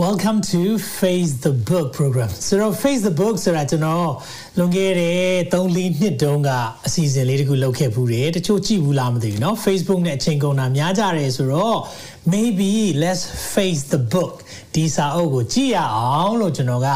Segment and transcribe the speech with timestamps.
[0.00, 2.30] Welcome to Face the Book program.
[2.48, 4.10] ဆိုတော့ Face the Book ဆိုတာကျွန်တော်
[4.58, 5.16] လွန်ခဲ့တဲ့
[5.52, 6.50] 3-4နှစ်တုန်းက
[6.86, 11.78] အစီအစဉ်လေးတခုလုပ်ခဲ့ဖူးတယ်။တချို့ကြည့်ဘူးလားမသိဘူးเนาะ Facebook နဲ့အချိန်ကုန်တာများကြတယ်ဆိုတော့
[12.34, 12.70] maybe
[13.02, 13.22] let's
[13.54, 14.34] face the book
[14.74, 16.88] ဒီစာအုပ်ကိုကြည့်ရအောင်လို့ကျွန်တော်က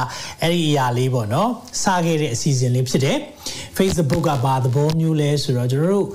[0.42, 1.48] အဲ့ဒီအရာလေးပေါ့เนาะ
[1.82, 3.16] စခဲ့တဲ့အစီအစဉ်လေးဖြစ်တယ်။
[3.76, 6.08] Face the Book ကဘာသဘောမျိုးလဲဆိုတော့ကျွန်တော်တို့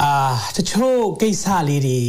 [0.00, 0.10] အာ
[0.56, 2.00] တချို့ကိစ္စလေးတွေ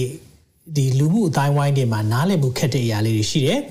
[0.75, 3.59] ဒီလူမှုအတိုင်းဝိုင်းတွေမှာနားလည်မှုခက်တဲ့အရာလေးတွေရှိတယ်။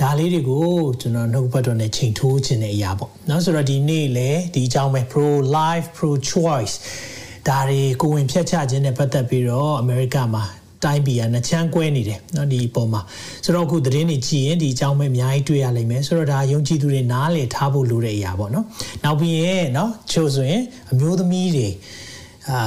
[0.00, 0.66] ဒါလေးတွေကို
[1.00, 5.26] ကျွန်တော်နှုတ်ပတ်တော်နဲ့ချိန်ထိုးခြင်းတဲ့အရာပေါ့။နော်ဆိုတော့ဒီနေ့လေဒီအကြောင်းပဲ pro
[5.58, 6.74] life pro choice
[7.48, 10.44] ဒါတွေကိုဝင်ဖြတ်ချခြင်းနဲ့ပတ်သက်ပြီးတော့အမေရိကမှာ
[10.84, 13.00] တိုင်းပြည်ကနှချမ်းကွဲနေတယ်เนาะဒီအပေါ်မှာ
[13.44, 18.64] ဆိုတော့အခုသတင်းတွေကြည့်ရင်ဒီအကြောင်းပဲအများကြီးတွေ့ရလိမ့်မယ်ဆိုတော့ဒါယုံကြည်သူတွေနားလည်ထားဖို့လိုတဲ့အရာပေါ့เนาะ
[19.04, 21.68] နောက်ပြီးရင်เนาะချို့ဆိုရင်အမျိုးသမီးတွေ
[22.50, 22.60] အာ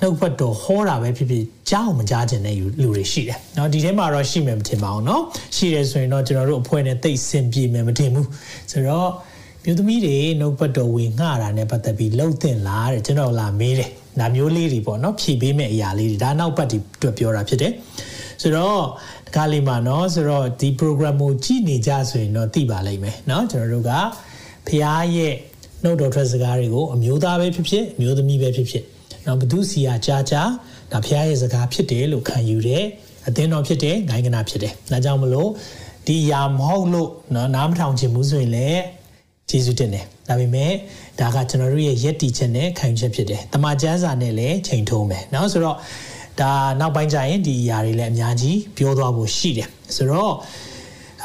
[0.00, 5.20] နှုတ်ဖတ်တော်ဟောတာပဲဖြစ်ဖြစ်ကြားအောင်မကြားခြင်းတဲ့လူတွေရှိတယ်เนาะဒီထဲမှာတော့ရှိမယ်မထင်ပါဘူးเนาะ
[5.56, 8.28] ရှိတယ်ဆိုရင်တော့ကျွန်တော်တို့အဖွဲ့နဲ့တိတ်ဆင်ပြေမယ်မထင်ဘူး
[8.70, 9.10] ဆိုတော့
[9.64, 17.72] မြို့သမီးတွေနှုတ်ပတ်တော်ဝင်ငှတာနဲ့ပတ်သက်ပြီးလှုပ်တင်လာတဲ့ကျွန်တော်လာမေးတယ်ဒါမျိုးလေးတွေပေါ့เนาะဖြည့်ပေးမဲ့အရာလေးတွေဒါနောက်ပတ်ဒီတွေ့ပြောတာဖြစ်တယ်
[18.42, 18.80] ဆိုတော့
[19.26, 23.92] ဒီကားလေးမှာเนาะဆိုတော့ဒီ program ကိုကြည့်နေကြဆိုရင်တော့သိပါလိမ့်မယ်เนาะကျွန်တော်တို့က
[24.66, 25.34] ဖះရဲ့
[25.82, 28.84] နှုတ်တော်ထွက်စကားတွေကိုအမျိုးသားပဲဖြစ်ဖြစ်အမျိုးသမီးပဲဖြစ်ဖြစ်
[29.26, 30.42] နော်ဘသူစီယာကြာကြာ
[30.92, 32.84] ဒါဖရားရဲ့စကားဖြစ်တယ်လို့ခံယူတယ်
[33.28, 35.50] အသင်းတော်ဖြစ်တယ်ဂိုင်းကနာဖြစ်တယ်ဒါကြောင့်မလို့
[36.06, 38.82] ဒီຢာမဟုတ်လို့နော်နားမထောင်ချင်ဘူးဆိုရင်လည်း
[39.50, 40.72] ကျေးဇူးတင်တယ်ဒါပေမဲ့
[41.20, 45.76] ဒါကကျွန်တော်တို့ရဲ့ယက်တီချက်နဲ့ခံယူချက်ဖြစ်တယ်တမန်ကျမ်းစာနဲ့လည်းချိန်ထုံးမယ်နော်ဆိုတော့
[46.40, 50.34] ဒါနောက်ပိုင်းကျရင်ဒီຢာတွေလည်းအများကြီးပြောသွားဖို့ရှိတယ်ဆိုတော့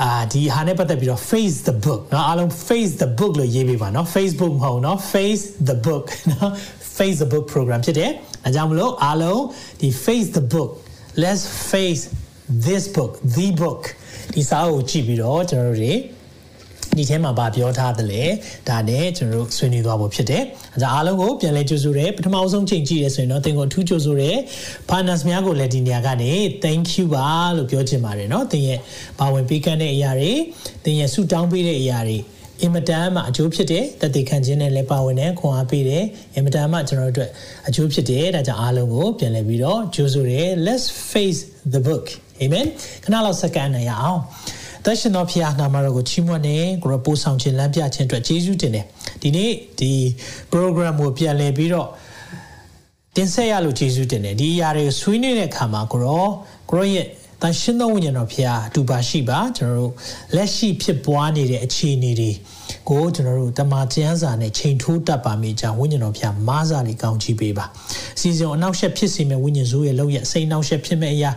[0.01, 6.49] အာဒီဟာနဲ့ပတ်သက်ပြီးတော့ face the book เนาะအားလုံး face the book လို့ရေးပေးပါเนาะ Facebook မဟုတ်เนาะ face the book เนาะ
[6.97, 8.11] face the book program ဖြစ်တယ်။
[8.45, 9.41] အဲကြောင့်မလို့အားလုံး
[9.81, 10.69] ဒီ face the book
[11.23, 12.03] let's face
[12.65, 13.81] this book the book
[14.35, 15.93] ဒီစာအုပ်ကြည့်ပြီးတော့ကျွန်တော်တို့တွေ
[16.97, 18.23] ဒီထဲမှာဗာပြောထားတယ်လေ
[18.69, 20.43] ဒါနဲ့ကျွန်တော်တို့ဆွေးနွေးသွားဖို့ဖြစ်တယ်။
[20.75, 24.31] အဲဒါအားလုံးကိုပြန်လဲကြိုဆိုရဲပထမဆုံးချိန်ကြည့်ရဲဆိုရင်တော့သင်ကိုအထူးကြိုဆိုရဲ
[24.89, 26.31] partners များကိုလည်းဒီနေရာကနေ
[26.63, 27.27] thank you ပါ
[27.57, 28.79] လို့ပြောချင်ပါတယ်เนาะသင်ရဲ့
[29.19, 30.33] ပါဝင်ပေးကမ်းတဲ့အရာတွေ
[30.83, 32.17] သင်ရဲ့ဆုတောင်းပေးတဲ့အရာတွေ
[32.62, 37.30] အင်မတန်မှအကျိုးဖြစ်တယ်တတိခံခြင်းနဲ့လည်းပါဝင်တယ်ခွန်အားပေးတယ်အင်မတန်မှကျွန်တော်တို့အတွက်
[37.68, 41.40] အကျိုးဖြစ်တယ်ဒါကြောင့်အားလုံးကိုပြန်လည်ပြီးတော့ကြိုဆိုတယ် let's face
[41.74, 42.04] the book
[42.44, 42.66] amen
[43.04, 44.20] ခဏလောက်စက္ကန့်နဲ့ရအောင်
[44.84, 48.86] သက်ရှင်တော်ဖခင်နာမတော်ကိုချီးမွမ်းနေကိုရပို့ဆောင်ခြင်းလမ်းပြခြင်းအတွက်ကျေးဇူးတင်တယ်
[49.22, 49.50] ဒီနေ့
[49.80, 49.92] ဒီ
[50.52, 51.88] program ကိုပြန်လည်ပြီးတော့
[53.16, 56.26] တင်ဆက်ရလို့ကျေးဇူးတင်တယ်ဒီအရာတွေကိုဆွေးနွေးတဲ့အခါမှာကိုရော
[56.70, 57.06] ကိုရောရဲ့
[57.42, 59.92] တန်ရှင်းသောဝိညာဉ်တော်ဖခင်အတူပါရှိပါကျွန်တော်တို့
[60.36, 62.30] လက်ရှိဖြစ်ပွားနေတဲ့အခြေအနေတွေ
[62.88, 67.66] ကိုကျွန်တော်တို့တမန်ကျမ်းစာနဲ့ချိန်ထိုးတတ်ပါမိကြောင်းဝိညာဉ်တော်ဖခင်မားစာလေးကောင်းချီးပေးပါ
[68.16, 71.30] အစီအစဉ်အနောက်ရှက်ဖြစ်စေမဲ့ဝိညာဉ်ဆိုးရဲ့လောက်ရစိတ်အနောက်ရှက်ဖြစ်မဲ့အရာ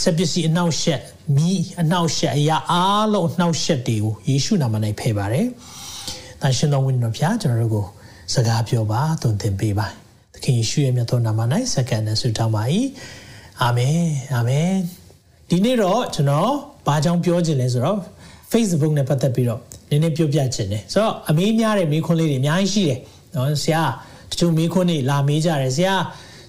[0.00, 1.00] ဆက်ပစ္စည်းအနောက်ရှက်
[1.36, 5.46] မိအနောက်ရှက်အရာအားလုံးအနောက်ရှက်တွေကိုယေရှုနာမ၌ဖယ်ပါတယ်
[6.42, 7.86] တန်ရှင်းသောဝိညာဉ်တော်ဖခင်ကျွန်တော်တို့ကို
[8.34, 9.86] စကားပြောပါသွန်သင်ပေးပါ
[10.34, 11.40] သခင်ယေရှုရဲ့မြတ်သောနာမ၌
[11.72, 12.62] စက္ကန့်နဲ့ဆုတောင်းပါ၏
[13.62, 14.00] အာမင်
[14.34, 14.70] အာမင်
[15.49, 16.51] ဒီနေ့တော့ကျွန်တော်
[16.87, 17.97] ဘာကြောင့်ပြောချင်လဲဆိုတော့
[18.51, 22.99] Facebook နဲ့ပတ်သက်ပြီးတော့နည်းနည်းပြောပြချင်တယ်ဆိုတော့အမေးများတဲ့မေးခွန်းလေးတွေအများကြီးရှိတယ်
[23.35, 23.83] နော်ဆရာ
[24.31, 25.95] တချို့မေးခွန်းတွေလာမေးကြတယ်ဆရာ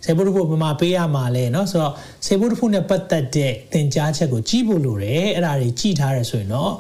[0.05, 1.93] ဆေဘုဒ္ဓဖို့ပမာပေးရမှာလဲเนาะဆိုတော့
[2.27, 6.73] ဆေဘုဒ္ဓဖို့နဲ့ပတ်သက်တဲ့သင်ကြားချက်ကိုကြည့်ဖို့လိုတယ်အဲ့ဒါတွေကြည့်ထားရဆိုရင်တော့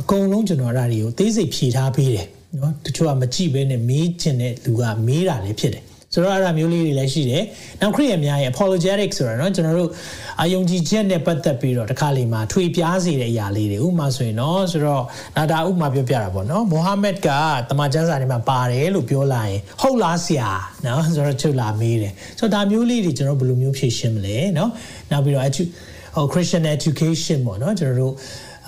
[0.00, 2.26] အကုန်လုံးကျွန်တော်အဲ့ဒါတွေကိုသေးစိတ်ဖြေထားပေးတယ်
[2.58, 5.84] เนาะတချို့ကမကြည့်ဘဲနဲ့မေးချင်တဲ့လူကမေးတာလည်းဖြစ်တယ်
[6.14, 7.42] ဆိုတော့အဲ့ဒါမျိုးလေးတွေလည်းရှိတယ်။
[7.80, 9.90] နောက်ခရီးရများရဲ့ apologetic ဆိုတာเนาะကျွန်တော်တို့
[10.42, 15.02] အယုံကြည်ချက်နဲ့ပတ်သက်ပြီးတော့တစ်ခါလေမှာထွေပြားစေတဲ့အရာလေးတွေဥပမာဆိုရင်เนาะဆိုတော့
[15.36, 17.28] ဒါဒါဥပမာပြောပြတာပေါ့เนาะမိုဟာမက်က
[17.68, 20.50] တမန်ကျမ်းစာထဲမှာပါတယ်လို့ပြောလာရင်ဟုတ်လားဆရာ
[20.84, 24.68] เนาะဆိုတော့ချုပ်လာမေးတယ်။ဆိုတော့ဒါမျိုးလေးတွေကျွန်တော်ဘယ်လိုမျိုးဖြေရှင်းမလဲเนาะ
[25.10, 25.44] နောက်ပြီးတော့
[26.16, 28.14] ဟို Christian education ပေါ့เนาะကျွန်တော်တို့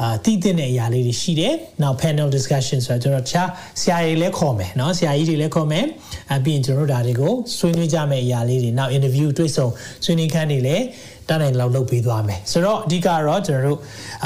[0.01, 3.49] အာတည်တဲ့အရာလေးတွေရှိတယ်။နောက် panel discussion ဆိုတော့ကျွန်တော်တခြား
[3.81, 5.85] ဆရာကြီးလည်းခေါ်မယ်နော်ဆရာကြီးတွေလည်းခေါ်မယ်။
[6.33, 9.67] အပြင်ကျွန်တော်တို့ဒါတွေကိုဆွေးနွေးကြမယ့်အရာလေးတွေနောက် interview တွေ့ဆုံ
[10.03, 10.83] ဆွေးနွေးခန်းတွေလည်း
[11.29, 13.79] တနိုင်လောက်လုပ်ပေးသွားမယ်။ဆိုတော့အဓိကတော့ကျွန်တော်တို့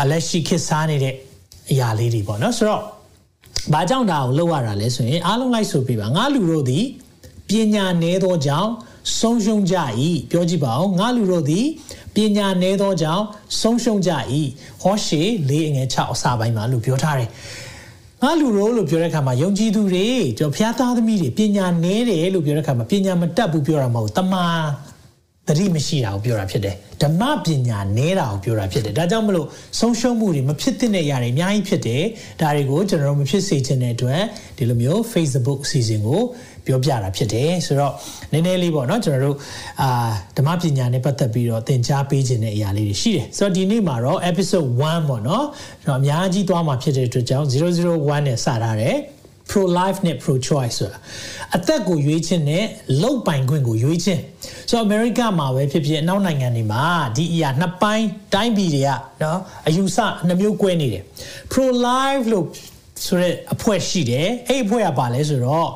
[0.10, 1.14] လက်ရှိခေတ်စားနေတဲ့
[1.72, 2.82] အရာလေးတွေပေါ့နော်။ဆိုတော့
[3.74, 6.80] ဘာကြောင့်ဒါကိုလုပ်ရတာလဲဆိုရင်အားလုံးလိုက်ဆိုပြပါငါလူတို့ဒီ
[7.50, 8.72] ပညာနည်းသောကြောင့်
[9.20, 9.76] ဆုံးရှုံးကြ၏
[10.32, 11.66] ပြောကြည့်ပါဦးငါလူတို့သည်
[12.16, 13.24] ပညာနည်းသောကြောင့်
[13.62, 14.12] ဆုံးရှုံးကြ၏
[14.82, 17.30] ဟောရှေလေးငယ်6အစာပိုင်းမှာလို့ပြောထားတယ်
[18.22, 20.08] ငါလူတို့လို့ပြောတဲ့အခါမှာယုံကြည်သူတွေ
[20.38, 24.46] ကျွန်တော်ဖျားသားသမီးတွေပညာနည်းတယ်လို့ပြောတဲ့အခါမှာပညာမတတ်ဘူးပြောတာမဟုတ်တမာ
[25.48, 29.48] သတိမရှိတာကိုပြောတာဖြစ်တယ်ဓမ္မပညာနေတာကိုပြောတာဖြစ်တယ်ဒါကြောင့်မလို့
[29.80, 32.04] ဆုံးရှုံးမှုတွေမဖြစ်တဲ့အရာတွေအများကြီးဖြစ်တယ်
[32.42, 34.22] ဒါတွေကိုကျွန်တော်တို့မဖြစ်စေချင်တဲ့အတွက်
[34.58, 36.22] ဒီလိုမျိုး Facebook အစီအစဉ်ကို
[36.66, 37.94] ပြောပြတာဖြစ်တယ်ဆိုတော့
[38.32, 39.38] နည်းနည်းလေးပေါ့နော်ကျွန်တော်တို့
[39.82, 39.90] အာ
[40.38, 45.46] ဓမ္မပညာနဲ့ပတ်သက်ပြီးတော့သင်ကြားပေးခြင်းတဲ့အရာလေးတွေရှိတယ်ဆိုတော့ဒီနေ့မှာတော့ episode 1ပေါ့နော်
[45.84, 48.98] ကျွန်တော်အများကြီးသွားမှာဖြစ်တဲ့အတွက်ကြောင့်001နဲ့စထားတယ်
[49.50, 50.98] pro life နဲ့ pro choice ဆိုတာ
[51.56, 52.66] အသက်ကိုရွေးခြင်းနဲ့
[53.04, 54.22] လောက်ပိုင်ခွင့်ကိုရွေးခြင်း
[54.70, 56.84] ဆိုတော့ America မှာပဲဖြစ်ဖြစ်အနောက်နိုင်ငံတွေမှာ
[57.16, 58.90] ဒီအရာနှစ်ပိုင်းတိုင်းပြည်တွေက
[59.24, 59.98] နော်အယူဆ
[60.28, 61.04] နှမျိုးကွဲနေတယ်
[61.52, 62.46] pro life လို့
[63.06, 65.70] ဆိုတဲ့အဖွဲ့ရှိတယ်အဲ့အဖွဲ့ကပါလဲဆိုတော့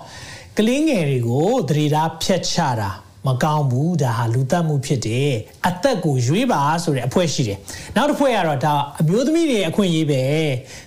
[0.58, 2.92] ကလေးငယ်တွေကိုသတိထားဖြတ်ချတာ
[3.28, 5.32] မကောင်းဘူးဒါဟာလူသက်မှုဖြစ်တယ်
[5.68, 7.58] အသက်ကိုရွေးပါဆိုတဲ့အဖွဲ့ရှိတယ်
[7.96, 10.24] နောက်တစ်ဖွဲ့ကတော့ဒါအမျိုးသမီးတွေအခွင့်အရေးပဲ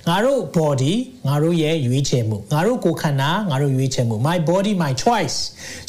[0.08, 0.94] ငါတို့ body
[1.26, 5.38] ငါတို့ရဲ့ရွေးချယ်မှုငါတို့ကိုယ်ခန္ဓာငါတို့ရွေးချယ်မှု my body my choice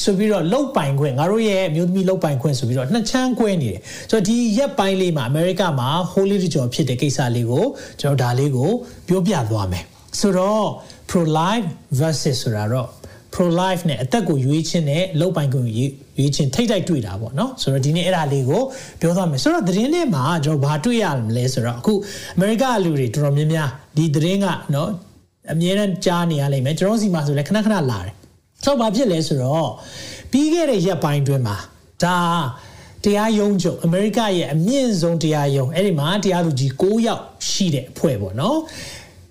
[0.04, 7.66] ဆိုပြီးတော့လောက်ပိုင်ခွင့်ငါတို့ရဲ့အမျိုးသမီးလောက်ပိုင်ခွင့်ဆိုပြီးတော့နှစ်ချမ်းကွဲနေတယ်ဆိုတော့ဒီရက်ပိုင်းလေးမှာအမေရိကမှာ holy တကြောဖြစ်တဲ့ကိစ္စလေးကို
[8.01, 8.69] ကျွန်တော်ဒါလေးကို
[9.07, 9.84] ပြောပြသွားမယ်
[10.19, 10.68] ဆိုတော့
[11.10, 11.68] pro life
[12.00, 12.88] versus ဆိုတာတော့
[13.34, 15.68] pro life နဲ့အသက်ကိုရွေးခြင်းနဲ့လောက်ပိုင်ခွင့်
[16.18, 18.62] ရွေးခြင်းထိတ်တိုက်တွေ့တာပေါ့နော်ဆိုတော့ဒီနေ့အဲ့ဒါလေးကို
[19.01, 21.94] ပြောသွားမယ်ဆိုတော့သတင်းထဲမှာကျွန်တော်ဘာတွေ့ရမလဲဆိုတော့အခု
[22.36, 24.89] အမေရိကလူတွေတော်တော်များများဒီသတင်းကနော်
[25.51, 28.13] အမြဲတမ်းကြားနေရလိမ့်မယ်ကျွန်တော်စီမှာဆိုလည်းခဏခဏလာတယ်
[28.63, 29.69] ဆိုတော့ဘာဖြစ်လဲဆိုတော့
[30.31, 31.57] ပြီးခဲ့တဲ့ရက်ပိုင်းတွင်မှာ
[32.04, 32.18] ဒါ
[33.04, 38.60] တရားရုံးချုပ်အမေရိကရဲ့အမြင့်ဆုံးတရားရုံးအဲ့ဒီမှာတရားသူကြီး9ယောက်ရှိတဲ့အဖွဲ့ပေါ့နော်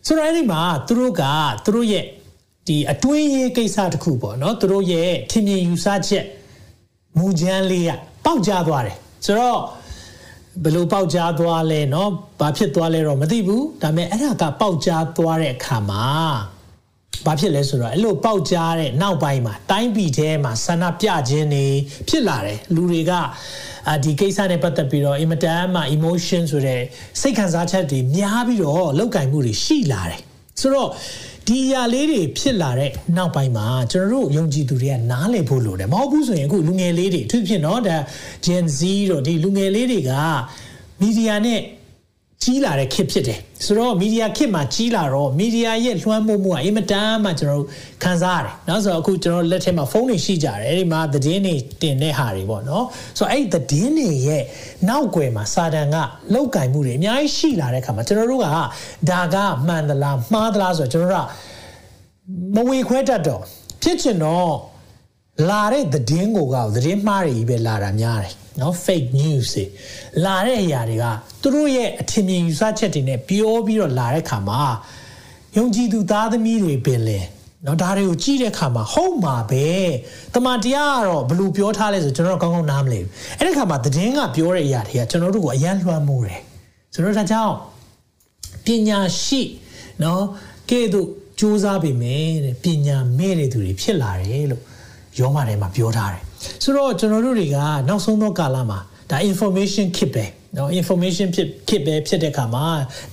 [0.07, 1.23] ဆိုတော့အဲ့ဒီမှာသူတို့က
[1.65, 2.05] သူတို့ရဲ့
[2.69, 6.25] ဒီအတွင်းရေးကိစ္စတခုပေါ့နော်သူတို့ရဲ့ထင်မြင်ယူဆချက်
[7.18, 7.92] မူချမ်းလေးက
[8.26, 9.60] ပေါက်ကြားသွားတယ်ဆိုတော့
[10.64, 12.08] ဘယ်လိုပေါက်ကြားသွားလဲเนาะ
[12.40, 16.06] ဘာဖြစ်သွားလဲတော့မသိဘူးဒါပေမဲ့အဲ့ဒါကပေါက်ကြားသွားတဲ့အခါမှာ
[17.26, 21.66] ဘာဖြစ်လဲဆိုတော့အဲ့လိုပေါက်ကြားတဲ့နောက်ပိုင်းမှာတိုင်းပြည်ထဲမှာဆန္ဒပြခြင်းတွေ
[22.10, 23.12] ဖြစ်လာတယ်လူတွေက
[23.88, 26.82] အာဒီကိစ္စနဲ့ပတ်သက်ပြီးတော့ အင်မတန်မှ emotion ဆိုတဲ့
[27.22, 30.22] စိတ်ခံစားချက်တွေများပြီးတော့လောက်ကင်မှုတွေရှိလာတယ်
[30.62, 30.90] ဆိုတော့
[31.49, 37.97] ဒီအရာလေးတွေဖြစ်လာတဲ့နောက်ပိုင်းမှာကျွန်တော်တို့ယုံကြည်သူတွေကနားလည်ဖို့လိုတယ်မဟုတ်ဘူးဆိုရင်အခုလူငယ်လေးတွေအထူးဖြစ်နော်ဒါ
[38.45, 38.81] Gen Z
[39.11, 40.13] တို့ဒီလူငယ်လေးတွေက
[41.01, 41.61] မီဒီယာနဲ့
[42.43, 47.65] ကြီးလာတဲ့ခေတ်ဖြစ်တယ်ဆိုတော့မီဒီယာခေတ်မှာကြီးလာတော့မီဒီယာရဲ့လွှမ်းမိုးမှုကအင်မတန်မှကျွန်တော်
[48.03, 52.85] ခံစားရတယ်နော်ဆိုတော့အခုကျွန်တော်လက်ထက်မှာဖုန်းတွေရှိကြတယ်အဲ့ဒီမှာသတင်းတွေတင်တဲ့ဟာတွေပေါ့နော်
[53.19, 54.43] ဆိုတော့အဲ့ဒီသတင်းတွေရဲ့
[54.89, 55.97] နောက်ွယ်မှာစာတန်က
[56.35, 58.47] လောက်ကင်မှုတွေအများကြီးရှိလာတဲ့အခါမှာကျွန်တော်တို့က
[59.11, 59.37] ဒါက
[59.67, 63.43] မှန်သလားမှားသလားဆိုတော့ကျွန်တော်တို့ကမဝေခွဲတတ်တော့
[63.83, 64.53] ဖြစ်ချင်တော့
[65.49, 69.65] လာတဲ့သတင်းကိုကသတင်းမှားတွေကြီးပဲလာတာများတယ် နော် fake news တွေ
[70.25, 71.05] လာတဲ့အရာတွေက
[71.43, 74.61] သူတို့ရဲ့အထင်မြင်ယူဆချက်တွေနဲ့ပြောပြီးတော့လာတဲ့ခါမှာ
[75.57, 77.21] ယုံကြည်သူသားသမီးတွေပင်လေ
[77.67, 79.67] နော်ဒါတွေကိုကြည့်တဲ့ခါမှာဟုတ်မှာပဲ
[80.35, 86.41] တမန်တရားကတော့ဘယ်လိုပြောထားလဲဆိုကျွန်တော်ကောင်းကောင်းနားမလည်ဘူးအဲ့ဒီခါမှာသတင်းကပြောတဲ့အရာတွေကကျွန်တော်တို့ကိုအယံလွှမ်းမိုးတယ်
[86.95, 87.55] ဆိုတော့ဒါကြောင့်
[88.65, 89.43] ပညာရှိ
[90.03, 90.23] နော်
[90.71, 91.09] ကဲ့သို့
[91.39, 94.63] စူးစမ်းပေမဲ့တဲ့ပညာမဲ့တဲ့သူတွေဖြစ်လာတယ်လို့
[95.19, 96.23] ယောမထဲမှာပြောထားတယ်
[96.63, 97.57] ဆိုတော့ကျွန်တော်တို့တွေက
[97.89, 98.79] နောက်ဆုံးသောကာလမှာ
[99.11, 100.25] ဒါ information ခစ်ပဲ
[100.57, 102.65] နော် information ဖြစ်ဖြစ်ပဲဖြစ်တဲ့ခါမှာ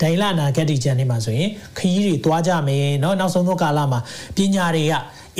[0.01, 3.99] ဒိုင်လာနာဂက်တီချန်နေမှာဆိုရင်ခရီးတွေသွားကြမယ်နော်နောက်ဆုံးသောကာလမှာ
[4.37, 4.93] ပညာတွေက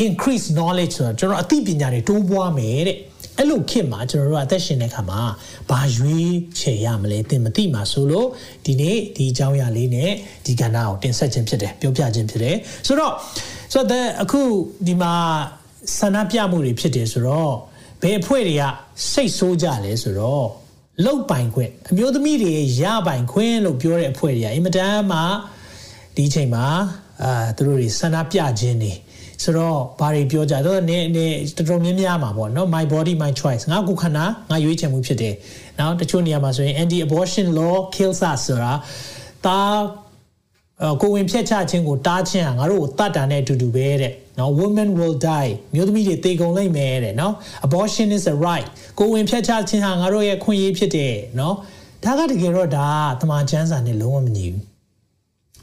[0.06, 2.98] increase knowledge ဆိုတော့ကျွန်တော်အသိပညာတွေတိုးပွားမယ်တဲ့
[3.38, 5.22] အဲ့လိုခင်မှာကျွန်တော်တို့အသက်ရှင်တဲ့ခါမှာ
[5.70, 8.28] ဘာရွေးချယ်ရမလဲသင်မသိမှာဆိုလို့
[8.66, 10.12] ဒီနေ့ဒီအကြောင်းအရာလေးနဲ့
[10.46, 12.56] ဒီကဏ္ဍကိုတင်ဆက်ခြင်းဖြစ်တယ်ပြောပြခြင်းဖြစ်တယ်
[12.88, 13.14] ဆိုတော့
[13.74, 14.42] ဆိုတော့အခု
[14.88, 15.14] ဒီမှာ
[15.98, 17.54] ဆန္ဒပြမှုတွေဖြစ်တယ်ဆိုတော့
[18.02, 18.64] ဘယ်အဖွဲ့တွေက
[19.12, 20.48] စိတ်ဆိုးကြလဲဆိုတော့
[21.06, 25.20] လုတ်ပိုင်ခွင့်အမျိုးသမီးတွေရပိုင်ခွင့်လို့ပြောတဲ့အဖွဲ့တွေကအင်မတန်မှ
[26.16, 26.66] ဒီအချိန်မှာ
[27.24, 28.94] အာသူတို့တွေဆန္ဒပြခြင်းတွေ
[29.44, 35.34] ဆိုတော့ဘာတွေပြောကြတော့နည်းနည်းတော်တော်များများမှာပေါ့နော် my body my choice ငါကိုခန္ဓာငါရွေးချယ်မှုဖြစ်တယ်။
[35.78, 38.74] နောက်တချို့နေရာမှာဆိုရင် anti abortion law kills us ဆိုတာ
[39.46, 39.60] တာ
[41.02, 47.34] ကိုဝင်ဖြတ်ချခြင်းကိုတားခြင်းဟာငါတို့ကိုတတ်တာနဲ့အတူတူပဲတဲ့နော် women will die မျိုးသမီးတွေသေကုန်လိမ့်မယ်တဲ့နော်
[47.66, 48.68] abortion is a right
[49.00, 51.56] ကိုဝင်ဖြတ်ချခြင်းဟာငါတို့ရဲ့ခွင့်ရေးဖြစ်တယ်နော်
[52.04, 52.88] ဒါကတကယ်တော့ဒါ
[53.22, 54.64] တမန်ကျမ်းစာနဲ့လုံးဝမညီဘူး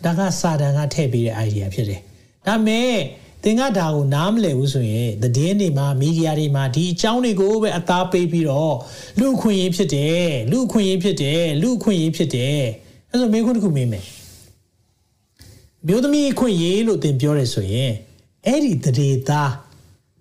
[0.04, 2.00] ဒါကစာတန်ကထည့်ပေးတဲ့ idea ဖြစ်တယ်
[2.46, 2.94] ဒါမဲ့
[3.44, 8.76] သင်ကဒါကိုနားမလည်ဘူးဆိုရင်သတင်းတွေမှာမီဒီယာတွေမှာဒီအကြောင်းတွေကိုပဲအသားပေးပြီးတော့
[9.20, 12.60] လူခွင့်ရေးဖြစ်တယ်လူခွင့်ရေးဖြစ်တယ်လူခွင့်ရေးဖြစ်တယ်
[13.10, 14.04] အဲ့ဆိုမေးခွန်းတစ်ခုမေးမယ်
[15.86, 17.92] မျိုးသမီးခွင့်ရေးလို့သင်ပြောတယ်ဆိုရင်
[18.46, 19.52] အဲ့ဒီတရေသား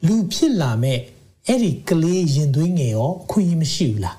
[0.07, 0.99] လူဖြစ်လာမဲ့
[1.47, 4.17] အဲ့ဒီကလေးရင်သွေးငယ်ရောအခွင့်အရေးမရှိဘူးလား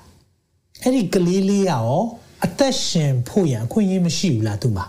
[0.82, 1.98] အဲ့ဒီကလေးလေးရော
[2.44, 4.86] အသက်ရှင်ဖို့ရန်အခွင့်အရေးမရှိဘူးလားသူမှာ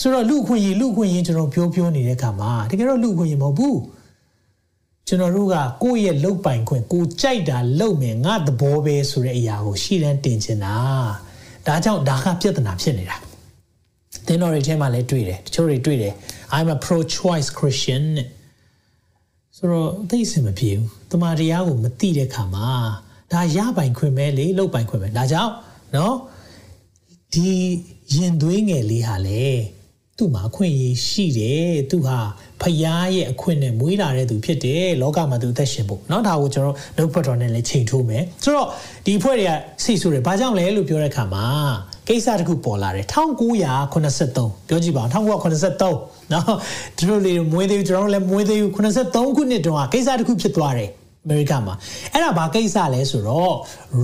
[0.00, 3.78] ဆိုတော့လူခွင့်ရေးလူခွင့်ရေးကျွန်တော်ပြောပြောနေတဲ့အခါမှာတကယ်တော့လူခွင့်ရေးမဟုတ်ဘူး
[5.06, 10.74] ကျွန်တော်တို့ကကိုယ့်ရဲ့လုတ်ပိုင်ခွင့်ကိုကြိုက်တာလုတ်မယ်ငါသဘောပဲဆိုတဲ့အရာကိုရှေ့တန်းတင်ချင်တာ
[11.66, 13.27] ဒါကြောင့်ဒါကပြဿနာဖြစ်နေတာ
[14.27, 16.13] သင်တော်တွေထဲမှာလည်းတွေ့တယ်တချို့တွေတွေ့တယ်
[16.55, 18.05] I'm a pro choice Christian
[19.57, 22.69] ဆိုတော့သိစင်မပြေဘူးတမန်တရားကိုမသိတဲ့ခါမှာ
[23.31, 25.51] ဒါရပိုင်ခွင့်ပဲလေလုတ်ပိုင်ခွင့်ပဲဒါကြောင့်
[25.93, 26.13] เนาะ
[27.33, 27.49] ဒီ
[28.13, 29.45] ရင်သွေးငယ်လေးဟာလေ
[30.17, 32.17] သူ့မှာအခွင့်အရေးရှိတယ်သူဟာ
[32.61, 38.67] ဖယားရဲ့အခွင့်နဲ့မွေးလာတဲ့သူဖြစ်တယ်လောကမှာသူအသက်ရှင်ဖို့เนาะဒါကိုကျွန်တော်နှုတ်ဖတ်တော်နဲ့လည်းချိန်ထိုးမယ်ဆိုတော့
[39.05, 39.51] ဒီအဖွဲ့တွေက
[39.83, 41.45] စိတ်ဆိုးတယ်ဘာကြောင့်လဲလို့ပြောတဲ့အခါမှာ
[42.08, 45.08] ကိစ္စတခုပေါ်လာတယ်1983ပြောကြည့်ပါဦး
[45.74, 46.44] 1983နော်
[46.96, 50.90] သူတို့လေမွေးသေးဘူးကျွန်တော်တို့လည်းမွေးသေးဘူး83ခုနှစ်တုန်းကကိစ္စတခုဖြစ်သွားတယ်
[51.24, 51.74] အမေရိကန်မှာ
[52.12, 53.54] အဲ့ဒါဘာကိစ္စလဲဆိုတော့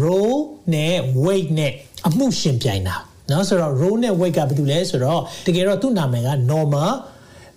[0.02, 0.30] row
[0.75, 0.94] နဲ့
[1.25, 1.73] weight နဲ့
[2.06, 2.96] အမှုရှင်ပြိုင်တာ
[3.30, 6.84] နော်ဆိုတော့ row နဲ့ weight ကဘာတူလဲဆိုတော့တကယ်တော့သူ့နာမည်က Norma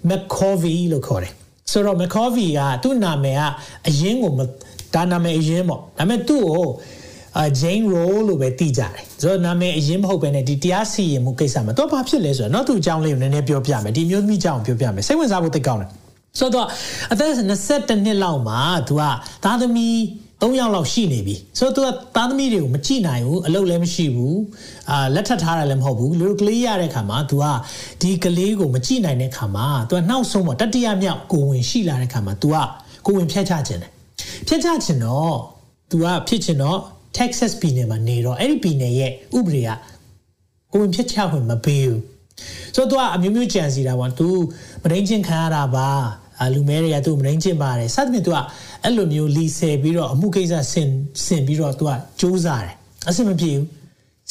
[0.10, 1.34] McCovey လို့ခေါ်တယ်
[1.72, 3.42] ဆိုတော့ McCovey ကသူ့နာမည်က
[3.88, 4.32] အရင်ကို
[4.96, 6.68] ဒါနာမည်အရင်ပေါ့ဒါပေမဲ့သူ့ကို
[7.60, 8.92] Jane Roe လို့ပဲသိကြတယ်
[9.22, 15.90] ဆိုတော့နာမည်အရင်မဟုတ်ပဲနဲ့ဒီတရားစီရင်မှုကိစ္စမှာတော့ဘာဖြစ်လဲဆိုတော့နောက်သူအကြောင်းလေးကိုနည်းနည်းပြောပြမယ်ဒီမျိုးသမီးအကြောင်းကိုပြောပြမယ်စိတ်ဝင်စားဖို့သိကောင်းတယ်
[16.40, 16.68] ဆိုတော့
[17.12, 17.32] အသက်
[17.68, 19.02] 22နှစ်လောက်မှာသူက
[19.44, 19.96] သားသမီး
[20.42, 24.40] 3ယောက်လောက်ရှိနေပြီဆိုတော့သူကသားသမီးတွေကိုမကြည့်နိုင်ဘူးအလုပ်လည်းမရှိဘူး
[24.90, 27.46] အာလက်ထပ်ထားတာလည်းမဟုတ်ဘူးလူကလေးရတဲ့ခါမှာသူက
[28.02, 32.56] ဒီကလေးကိုမကြည့်နိုင်တဲ့ခါမှာသူကနောက်ဆုံးတော့တတိယမြောက်ကိုဝင်ရှိလာတဲ့ခါမှာသူက
[33.06, 33.92] ကိုဝင်ဖျက်ချခြင်းတယ်
[34.48, 35.38] ဖျက်ချခြင်းတော့
[35.92, 36.80] သူကဖြစ်ခြင်းတော့
[37.18, 39.70] Texas ပြည်နယ်မှာနေတော့အဲ့ဒီပြည်နယ်ရဲ့ဥပဒေက
[40.72, 42.02] ကိုဝင်ဖြစ်ချဝင်မပေးဘူး
[42.76, 44.30] ဆိုတော့သူကအမျိုးမျိုးကြံစီတာပေါ့သူ
[44.84, 45.90] မရင်းချင်းခံရတာပါ
[46.42, 48.38] အလူမဲတွေကသူ့မရင်းချင်းပါတယ်စသဖြင့်သူက
[48.84, 50.90] အဲ့လိုမျိုးလီဆယ်ပြီးတော့အမှုကိစ္စဆင်
[51.26, 52.76] ဆင်ပြီးတော့သူကစူးစမ်းတယ်
[53.10, 53.66] အဆင်မပြေဘူး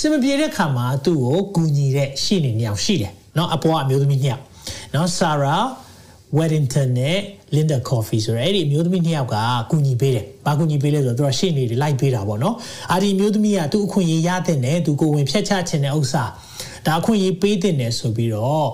[0.00, 4.42] စင်မပြေတဲ့ခါမှာသူ့ကိုကူညီတဲ့ရှေ့နေနှစ်ယောက်ရှိတယ်เนาะအပေါ်ကအမျိုးသမီးနှစ်ယောက်
[4.92, 5.56] เนาะဆာရာ
[6.38, 7.18] Weddington နဲ့
[7.54, 9.36] Linda Coffee ဆိုတော့အဲ့ဒီအမျိုးသမီးနှစ်ယောက်က
[9.70, 12.54] ကူညီပေးတယ်။ဘာကူညီပေးလဲဆိုတော့သူကရှေ့နေတွေလိုက်ပေးတာပေါ့နော်။
[12.92, 16.24] အာဒီအမျိုးသမီးကသူ့အခွင့်အရေးရတဲ့နဲ့သူကိုဝင်ဖြတ်ချခြင်းတဲ့ဥစ္စာ
[16.86, 18.68] ဒါအခွင့်အရေးပေးတဲ့နဲ့ဆိုပြီးတော့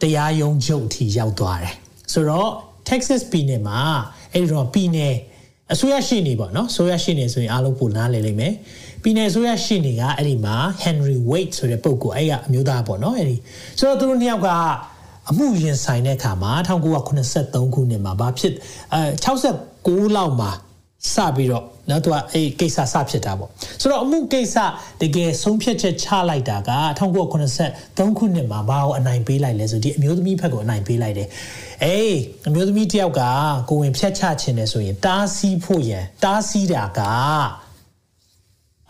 [0.00, 1.74] တရားရုံးချုပ်အထိရောက်သွားတယ်။
[2.12, 2.50] ဆိုတော့
[2.88, 3.80] Texas ပြည်နယ်မှာ
[4.32, 5.14] အဲ့ဒီတော့ပြည်နယ်
[5.72, 8.52] အစိုးရရှေ့နေပေါ့နော်။အစိုးရရှေ့နေဆိုရင်အားလုံးပိုနားလည်လိမ့်မယ်။
[9.02, 13.36] ပြည်နယ်အစိုးရရှေ့နေကအဲ့ဒီမှာ Henry Wade ဆိုတဲ့ပုဂ္ဂိုလ်အဲ့ကအမျိုးသားပေါ့နော်အဲ့ဒီ
[13.78, 14.50] ဆိုတော့သူတို့နှစ်ယောက်က
[15.30, 16.52] အမှုရင်ဆိုင်တဲ့အခါမှာ
[17.10, 18.54] 1983ခုနှစ်မှာဘာဖြစ်
[18.92, 19.02] အဲ
[19.56, 20.50] 69လောက်မှာ
[21.14, 23.50] စပြီးတော့နော်သူကအဲ့ကိစ္စစဖြစ်တာပေါ့
[23.80, 24.56] ဆိုတော့အမှုကိစ္စ
[25.00, 31.28] တကယ်ဆုံးဖြတ်ချက်ချလိုက်တာက1983ခုနှစ်မှာဘာကိုအနိုင်ပေးလိုက်လဲဆိုဒီအမျိုးသမီးဘက်ကိုအနိုင်ပေးလိုက်တယ်
[31.84, 33.22] အေးအမျိုးသမီးတယောက်က
[33.68, 37.00] ကိုဝင်ဖြတ်ချခြင်းတယ်ဆိုရင်တားဆီးဖို့ရန်တားဆီးတာက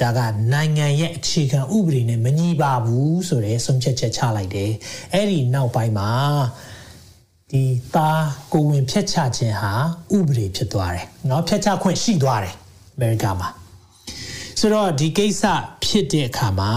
[0.03, 0.21] ဒါက
[0.53, 4.71] နိုင်ငံရဲ့အခြေခံဥပဒေနဲ့မညီပါဘူးဆိုတဲ့ဆုံးဖြတ်ချက်ချလိုက်တယ်။
[5.13, 6.11] အဲ့ဒီနောက်ပိုင်းမှာ
[7.51, 7.63] ဒီ
[7.95, 9.73] သားကိုဝင်ဖြတ်ချခြင်းဟာ
[10.17, 12.55] ဥပဒေဖြစ်သွားတယ်။နော်ဖြတ်ချခွင့်ရှိသွားတယ်
[12.95, 13.49] အမေရိကမှာ။
[14.59, 15.43] ဆိုတော့ဒီကိစ္စ
[15.85, 16.73] ဖြစ်တဲ့အခါမှာ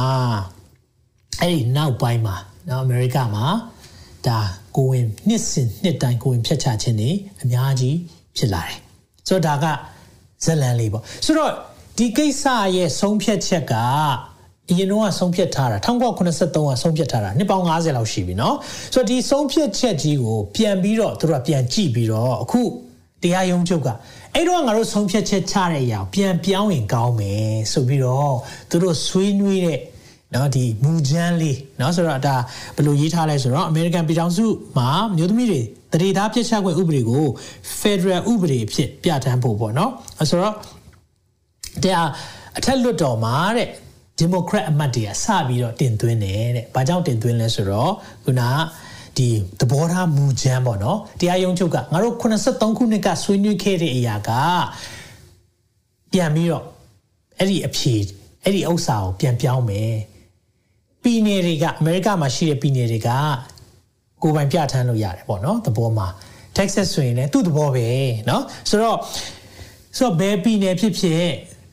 [1.41, 2.35] အဲ့ဒီနောက်ပိုင်းမှာ
[2.69, 3.45] နော်အမေရိကမှာ
[4.27, 4.39] ဒါ
[4.75, 7.97] ကိုဝင်နှစ်စဉ်နှစ်တိုင်းကိုဝင်ဖြတ်ချခြင်းတွေအများကြီး
[8.37, 8.79] ဖြစ်လာတယ်။
[9.27, 9.75] ဆိုတော့ဒါက
[10.45, 11.51] ဇလန်လေးပေါ့။ဆိုတော့
[11.98, 12.44] ဒီကိစ္စ
[12.76, 13.74] ရဲ့ဆုံးဖြတ်ချက်က
[14.70, 18.54] အရင်တော့ဆုံးဖြတ်ထားတာ1983ကဆုံးဖြတ်ထားတာနှစ်ပေါင်း90လောက်ရှိပြီเนาะ
[18.94, 22.62] ဆိုတော့ဒီဆုံးဖြတ်ချက်ကြီးကိုပြန်ပြီးတော့သူတို့ကပြန်ကြည့်ပြီးတော့အခု
[23.22, 23.88] တရားရုံးချုပ်က
[24.34, 28.34] အဲ့တော့ငါတို့ဆုံးဖြတ်ချက်ချတဲ့အရာပြန်ပြောင်းရင်ကောင်းမယ်ဆိုပြီးတော့
[28.70, 29.80] သူတို့ဆွေးနွေးတဲ့
[30.34, 32.36] နော်ဒီမူချမ်းလေးနော်ဆိုတော့ဒါ
[32.76, 34.46] ဘယ်လိုရေးထားလဲဆိုတော့ American ပြည်ထောင်စု
[34.78, 35.60] မှာမျိုးသမီးတွေ
[35.92, 37.24] တရေသားပြစ်ချခွင့်ဥပဒေကို
[37.80, 39.90] Federal ဥပဒေအဖြစ်ပြဋ္ဌာန်းဖို့ပေါ့နော်
[40.30, 40.54] ဆိုတော့
[41.82, 42.08] တရား
[42.58, 43.68] အထက်လွှတ်တော်မှာတဲ့
[44.18, 47.92] ဒီမိုကရက်အမတ်တွေကစပြီးတော့တင်သွင်းတယ်တဲ့။ဘာကြောင့်တင်သွင်းလဲဆိုတော့
[48.24, 48.54] ခုနက
[49.16, 49.28] ဒီ
[49.60, 54.30] သဘောထားမူချမ်းပေါ့နော်။တရားရုံးချုပ်ကငါတို့83ခုနှစ်ကဆွေးနွေးခဲ့တဲ့အရာက
[56.12, 56.64] ပြန်ပြီးတော့
[57.38, 57.94] အဲ့ဒီအဖြေ
[58.44, 59.94] အဲ့ဒီဥစ္စာကိုပြန်ပြောင်းမယ်။
[61.02, 63.10] ပြည်နယ်တွေကအမေရိကမှာရှိတဲ့ပြည်နယ်တွေက
[64.22, 66.08] ကိုယ်ပိုင်ပြဋ္ဌာန်းလို့ရတယ်ပေါ့နော်။သဘောမှာ
[66.56, 67.88] Texas ဆိုရင်လည်းသူ့သဘောပဲ
[68.26, 68.98] เนาะဆိုတော့
[69.96, 71.24] ဆိုတော့ဘယ်ပြည်နယ်ဖြစ်ဖြစ်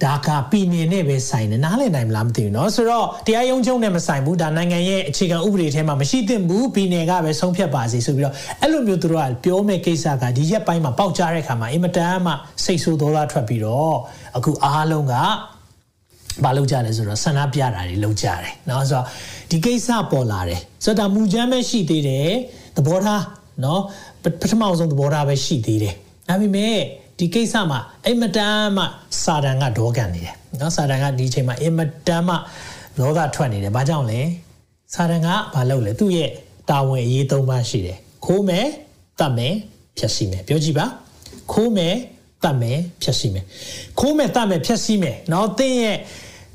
[0.04, 12.34] ဒါကပြည်နယ်နဲ့ပဲဆိုင်တယ်နားလည်နိုင်မလားမသိဘူးเนาะဆိုတော့တရားရုံးချုပ်နဲ့မဆိုင်ဘူးဒါနိုင်ငံရဲ့အခြေခံဥပဒေထဲမှာမရှိသင့်ဘူးပြည်နယ်ကပဲဆုံးဖြတ်ပါစေဆိုပြီးတော့အဲ့လိုမျိုးသူတို့ကပြောမဲ့ကိစ္စကဒီရက်ပိုင်းမှာပေါက်ကြားတဲ့ခါမှာအင်မတန်မှ
[12.64, 13.96] စိတ်ဆိုးဒေါသထွက်ပြီးတော့
[14.38, 15.16] အခုအားလုံးက
[16.44, 19.06] ဘာလုပ်ကြလဲဆိုတော့ဆန္ဒပြတာတွေလုပ်ကြတယ်เนาะဆိုတော့
[19.52, 22.30] ဒီကိစ္စပေါ်လာတယ်ဆိုတော့ဒါမူချမ်းပဲရှိသေးတယ်
[22.76, 23.24] သဘောထား
[23.62, 23.80] เนาะ
[24.24, 25.96] ပထမဆုံးသဘောထားပဲရှိသေးတယ်
[26.30, 26.78] ဒါပေမဲ့
[27.19, 28.85] ဒီကိစ္စမှာအင်မတန်မှ
[29.23, 32.35] စာတန်ကဒေါကန်နေတယ်နော်စာတန်ကဒီအချိန်မှာအင်မတန်မှ
[32.99, 34.21] လောကထွက်နေတယ်ဘာကြောင့်လဲ
[34.95, 36.31] စာတန်ကဘာလုပ်လဲသူ့ရဲ့
[36.71, 38.67] တာဝန်အရေး၃ပါးရှိတယ်ခိုးမယ်
[39.21, 39.55] တတ်မယ်
[39.97, 40.87] ဖြည့်စီမယ်ပြောကြည့်ပါ
[41.53, 41.95] ခိုးမယ်
[42.45, 43.45] တတ်မယ်ဖြည့်စီမယ်
[44.01, 45.99] ခိုးမယ်တတ်မယ်ဖြည့်စီမယ်နော်တင်းရဲ့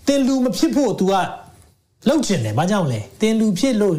[0.08, 1.14] တင်းလူမဖြစ်ဖို့ तू က
[2.08, 3.96] လောက်ကျင်တယ်ဘာကြောင့်လဲတင်းလူဖြစ်လို့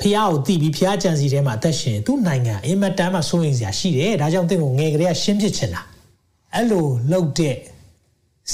[0.00, 5.82] ဖះကိုတီးပြီးဖះကြံစီထဲမှာအသက်ရှင်သူ့နိုင်ငံအင်မတန်မှစိုးရင်စရာရှိတယ်ဒါကြောင့်တင့်ကိုငယ်ကလေးကရှင်းဖြစ်ချင်တာ
[6.53, 7.55] အဲ့လိုလှုပ်တဲ့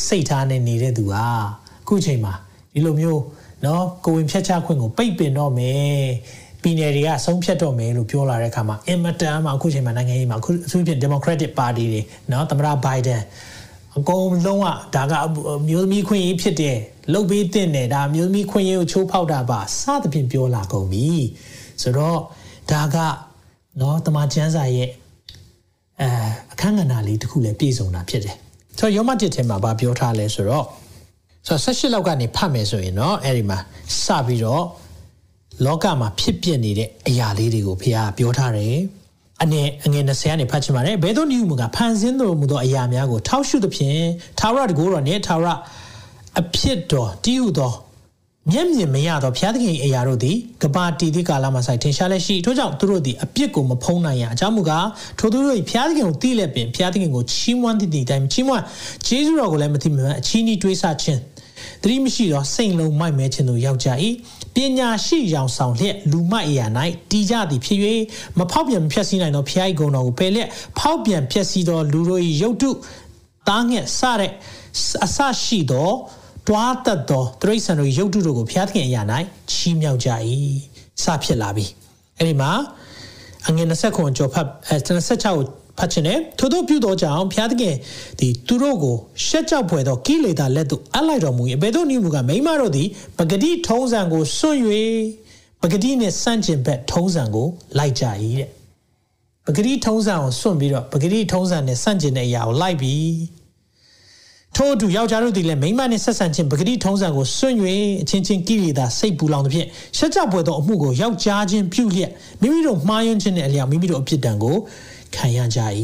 [0.08, 1.26] စိတ်ထားနဲ့နေတဲ့သူဟာ
[1.84, 2.34] အခုချိန်မှာ
[2.74, 3.22] ဒီလိုမျိုး
[3.64, 6.06] เนาะကိုဝင်ဖြတ်ချခွင့်ကိုပိတ်ပင်တော့မယ်
[6.62, 13.22] ပြည်နယ်တွေကဆုံးဖြတ်တော့မယ်လို့ပြောလာတဲ့အခါမှာအင်မတန်မှအခုချိန်မှာနိုင်ငံရေးမှာအခုအထူးဖြင့် Democratic Party တွေเนาะသမ္မတ Biden
[13.98, 15.14] အကုန်လုံးကဒါက
[15.68, 16.78] မျိုးသမီးခွင့်ရေးဖြစ်တယ်
[17.14, 21.10] လုတ်ပေးတဲ့တယ်ဒါမျိုးသမီးခွင့်ရေးကိုချိုးဖောက်တာပါစသဖြင့်ပြောလာကုန်ပြီ
[21.82, 22.20] ဆိုတော့
[22.72, 22.98] ဒါက
[23.78, 24.90] เนาะတမန်ကျမ်းစာရဲ့
[26.01, 26.09] အဲ
[26.53, 28.37] အခန်းကဏ္ဍလေးတစ်ခုလည်းပြည့်စုံတာဖြစ်တယ်။
[28.79, 30.65] ဆိုတော့ယောမတစ်ထဲမှာဗာပြောထားလဲဆိုတော့
[31.47, 33.59] ဆိုတော့18လောက်ကနေဖတ်မယ်ဆိုရင်တော့အဲ့ဒီမှာ
[34.05, 34.65] စပြီးတော့
[35.65, 38.77] လောကမှာဖြစ်ပျက်နေတဲ့အရာလေးတွေကိုဘုရားပြောထားတယ်။
[39.43, 44.01] အနေအငယ်20ကနေဖတ်ချင်ပါတယ်။ဘယ်သို့နည်းမူကဖန်ဆင်းတော်မူသောအရာများကိုထောက်ရှုသဖြင့်
[44.39, 45.49] သာဝရတကူတော်နှင့်သာဝရ
[46.41, 47.73] အဖြစ်တော်တည်ဟုသော
[48.53, 54.87] မျက်မြင်မရသောဘုရားသခင်အရာတို့သည်ကပါတီတိကာလမှာဆိုင်ထင်ရှားလက်ရှိထို့ကြောင့်သူတို့သည်အပြစ်ကိုမဖုံးနိုင်ရအကြောင်းမူကား
[55.19, 58.65] ထိုသူတို့၏ဘုရားသခင်ကိုသိလက်ပင်ဘုရားသခင်ကိုချီးမွမ်းသည့်ဒီတိုင်းချီးမွမ်း
[59.07, 61.21] ဂျေဇုတော်ကိုလည်းမသိမှန်အချီးနီးတွေးဆခြင်း
[61.83, 63.89] သတိမရှိသောစိတ်လုံးမိုက်မဲခြင်းတို့ရောက်ကြ၏
[64.55, 66.67] ပညာရှိရောင်ဆောင်လျက်လူမိုက်အရာ၌
[67.11, 67.81] တည်ကြသည်ဖြစ်၍
[68.39, 70.49] မဖောက်ပြန်ဖြည့်ဆည်းနိုင်သောဖျား၏ဂုဏ်တော်ကိုပယ်လျက်
[70.79, 72.71] ဖောက်ပြန်ဖြည့်ဆည်းသောလူတို့၏ရုပ်တု
[73.49, 74.33] တားငှက်စတဲ့
[75.05, 75.91] အဆရှိသော
[76.49, 79.03] တွားတတ်သောတရိษံတို့ရုပ်တုတို့ကိုဖျားသခင်အရာ၌
[79.53, 80.09] ချီးမြှောက်ကြ၏
[81.03, 81.67] စဖြစ်လာပြီ
[82.19, 82.51] အဲ့ဒီမှာ
[83.49, 85.45] အငယ်20ခွန်ကျော်ဖတ်အဲ26ကို
[85.79, 87.75] ဖတ်ချင်တယ်ထို့သောပြုသောကြောင့်ဘုရားသခင်
[88.19, 92.89] ဒီသူတို့ကိုရှက်ကြောက်ဖွယ်သောကိလေသာလက်သို့အပ်လိုက်တော်မူ၏အဘယ်သို့နည်းမူကားမိမတို့သည်
[93.19, 94.61] ပဂတိထုံးစံကိုစွန့်၍
[95.63, 97.49] ပဂတိနှင့်စန့်ကျင်ဘက်ထုံးစံကို
[97.79, 98.05] လိုက်ကြ၏
[98.39, 98.49] တဲ့
[99.47, 103.07] ပဂတိထုံးစံကိုစွန့်ပြီးတော့ပဂတိထုံးစံနဲ့စန့်ကျင်တဲ့အရာကိုလိုက်ပြီး
[104.59, 107.57] ထို့အတူယောက်ျားတို့သည်လည်းမိန်းမနှင့်ဆက်ဆံခြင်းပဂတိထုံးစံကိုစွန့်၍
[108.03, 109.67] အချင်းချင်းကိလေသာစိတ်ပူလောင်သဖြင့်
[109.97, 114.57] ရှက်ကြပွေသောအမှုကိုယောက်ျားချင်းပြုလျက်မိမိတို့မှားယွင်းခြင်းနဲ့အလျောက်မိမိတို့အပြစ်ဒဏ်ကို
[115.15, 115.61] ခံရကြ၏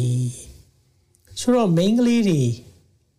[1.40, 2.40] ဆိုတော့ main ကလေးတွေ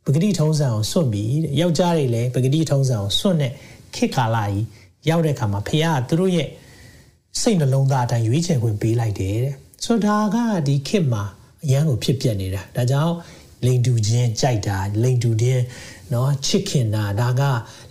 [0.05, 3.51] ပဂတိထုံးစံအောင်စွန့်ပြီးတဲ့ယောက်ျားတွေလည်းပဂတိထုံးစံအောင်စွန့်တဲ့
[3.95, 4.63] ခေတ်ကာလကြီး
[5.09, 6.47] ရောက်တဲ့အခါမှာဖခင်ကသူတို့ရဲ့
[7.41, 11.23] စိတ်နှလုံးသားအတိုင်းရွေးချယ်ခွင့်ပေးလိုက်တယ်တဲ့ဆိုတော့ဒါကဒီခေတ်မှာ
[11.63, 13.13] အရန်ကိုဖြစ်ပျက်နေတာဒါကြောင့်
[13.66, 15.62] လိန်တူချင်းကြိုက်တာလိန်တူချင်း
[16.10, 17.42] เนาะချစ်ခင်တာဒါက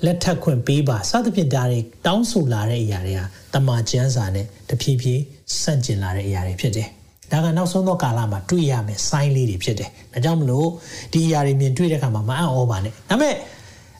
[0.05, 3.21] လက်ထပ်ခွင့်ပေးပါစသဖြင့်ဒါတွေတောင်းဆိုလာတဲ့အရာတွေက
[3.53, 5.21] တမန်ကျမ်းစာနဲ့တဖြည်းဖြည်း
[5.61, 6.89] ဆန့်ကျင်လာတဲ့အရာတွေဖြစ်တယ်
[7.31, 10.67] ဒါကနောက်ဆုံးသောကာလမှာတွေ့ရမယ်ဆိုင်းလေးတွေဖြစ်တယ်။ဒါကြောင့်မလို့
[11.13, 13.35] ဒီအရာတွေမြင်တွေ့တဲ့အခါမှာမအံ့ဩပါနဲ့။ဒါပေမဲ့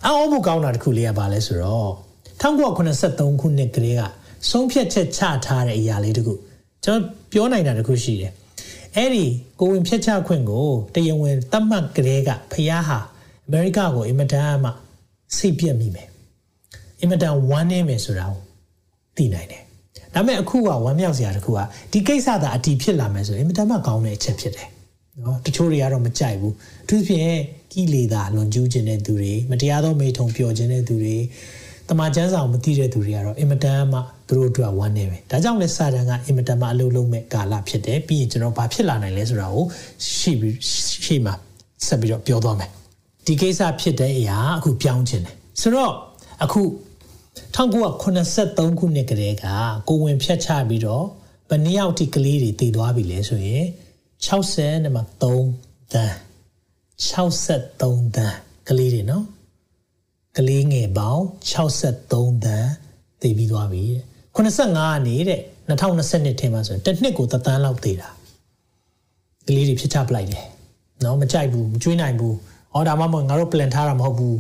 [0.05, 1.91] အံ့ဩမှုကောင်းတာတစ်ခုလေးကပါလဲဆိုတော့
[2.41, 4.01] 1983ခုနှစ်ကလေးက
[4.49, 6.33] ဆုံးဖြတ်ချက်ချထားတဲ့အရာလေးတခု
[6.83, 8.31] ကျွန်တော်ပြောနိုင်တာတခုရှိတယ်။
[8.96, 9.26] အဲ့ဒီ
[9.61, 12.98] ကိုဝင်ဖြတ်ချခွင့်ကိုတယဝင်တတ်မှတ်ကလေးကဖះဟာ
[13.46, 14.70] အမေရိကကိုအင်မတန်မှ
[15.37, 16.09] စိတ်ပြက်မိမယ်။
[17.00, 18.40] အင်မတန်ဝမ်းနည်းမယ်ဆိုတာကို
[19.16, 19.62] သိနိုင်တယ်
[20.14, 21.59] ဒါပေမဲ့အခုကဝမ်းမြောက်စရာတစ်ခုက
[21.92, 24.68] ဒီကိစ္စသာအတီးဖြစ်လာမယ်ဆိုရင်အင်မတန်မှကောင်းတဲ့အချက်ဖြစ်တယ်
[25.22, 27.38] နော်တချို့တွေကတော့မကြိုက်ဘူးအထူးဖြင့်
[27.72, 31.16] ကိလေသာလွန်ကျူးခြင်းတဲ့သူတွေမတရားသောမိထုံပျော်ခြင်းတဲ့သူတွေ
[31.88, 39.64] တမန်ကျမ်းစာကိုမသိတဲ့သူတွေကတော့အင်မတန်မှသူတို့အတွက်ဝမ်းနေပဲဒါကြောင့်လဲစာတန်ကအင်မတန်မှအလုံးလုံးမဲ့ကာလဖြစ်တယ်ပြီးရင်ကျွန်တော်ဘာဖြစ်လာနိုင်လဲဆိုတာကို
[40.16, 40.56] ရှိပြီး
[41.04, 41.32] ရှိမှ
[41.86, 42.70] ဆက်ပြီးတော့ပြောသွားမယ်
[43.26, 45.92] ဒီကိစ္စဖြစ်တဲ့အရာအခုပြောင်းခြင်းတယ်ဆိုတော့
[46.44, 46.62] အခု
[47.56, 49.44] 1983ခုနှစ်ကတည်းက
[49.88, 51.04] ကိုဝင်ဖြတ်ချပြီးတော့
[51.48, 53.64] ဘယ်နှစ်ယောက်ထိကလေးတွေတည်သွားပြီလဲဆိုရင်
[54.26, 55.22] 60နဲ့မှ3
[55.92, 56.14] တန်း
[57.08, 58.36] 63တန်း
[58.68, 59.24] ကလေးတွေနော်
[60.36, 62.72] ကလေးငယ်ပေါင်း63တန်း
[63.22, 64.02] တည်ပြီးသွားပြီတဲ့
[64.36, 68.10] 85ကနေတဲ့2020ထဲမှာဆိုရင်တစ်နှစ်ကိုတသန်းလောက်တည်တာ
[69.46, 70.46] ကလေးတွေဖြစ်ချပလိုက်တယ်
[71.04, 72.36] နော်မကြိုက်ဘူးမကျွေးနိုင်ဘူး
[72.72, 74.38] ဟောဒါမှမဟုတ်ငါတို့ plan ထားတာမဟုတ်ဘူး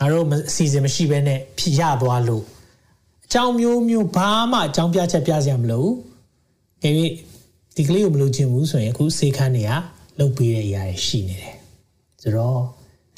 [0.00, 2.44] ငါတို့အစီအစဉ်မရှိဘဲနဲ့ဖြစ်ရသွားလို့
[3.24, 5.94] အကြောင်းမျိုးမျိုးဘာမှအကြောင်းပြချက်ပြစရာမလိုဘူး။
[6.84, 7.06] အဲဒီ
[7.76, 9.72] ဒီကလေးကိုမလိုချင်ဘူးဆိုရင်အခုစေခန်းတွေက
[10.18, 11.54] လုတ်ပေးတဲ့အရာတွေရှိနေတယ်။
[12.22, 12.60] ဆိုတော့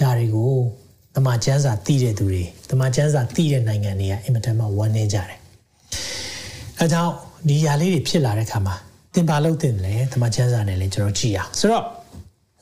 [0.01, 0.55] ဒါတွေကို
[1.17, 5.39] တမန်ကျမ်းစာတည်တဲ့သူတွေတမန်ကျမ်းစာတည်တဲ့နိုင်ငံတွေကအင်မတန်မှဝန်းနေကြတယ်။
[6.81, 7.13] အဲကြောင့်
[7.49, 8.75] ဒီຢာလေးတွေဖြစ်လာတဲ့အခါမှာ
[9.15, 11.85] တင်ပါလို့တင်တယ်တမန်ကျမ်းစာနဲ့လည်းကျွန်တော်ကြည့်အောင်။ဆိုတော့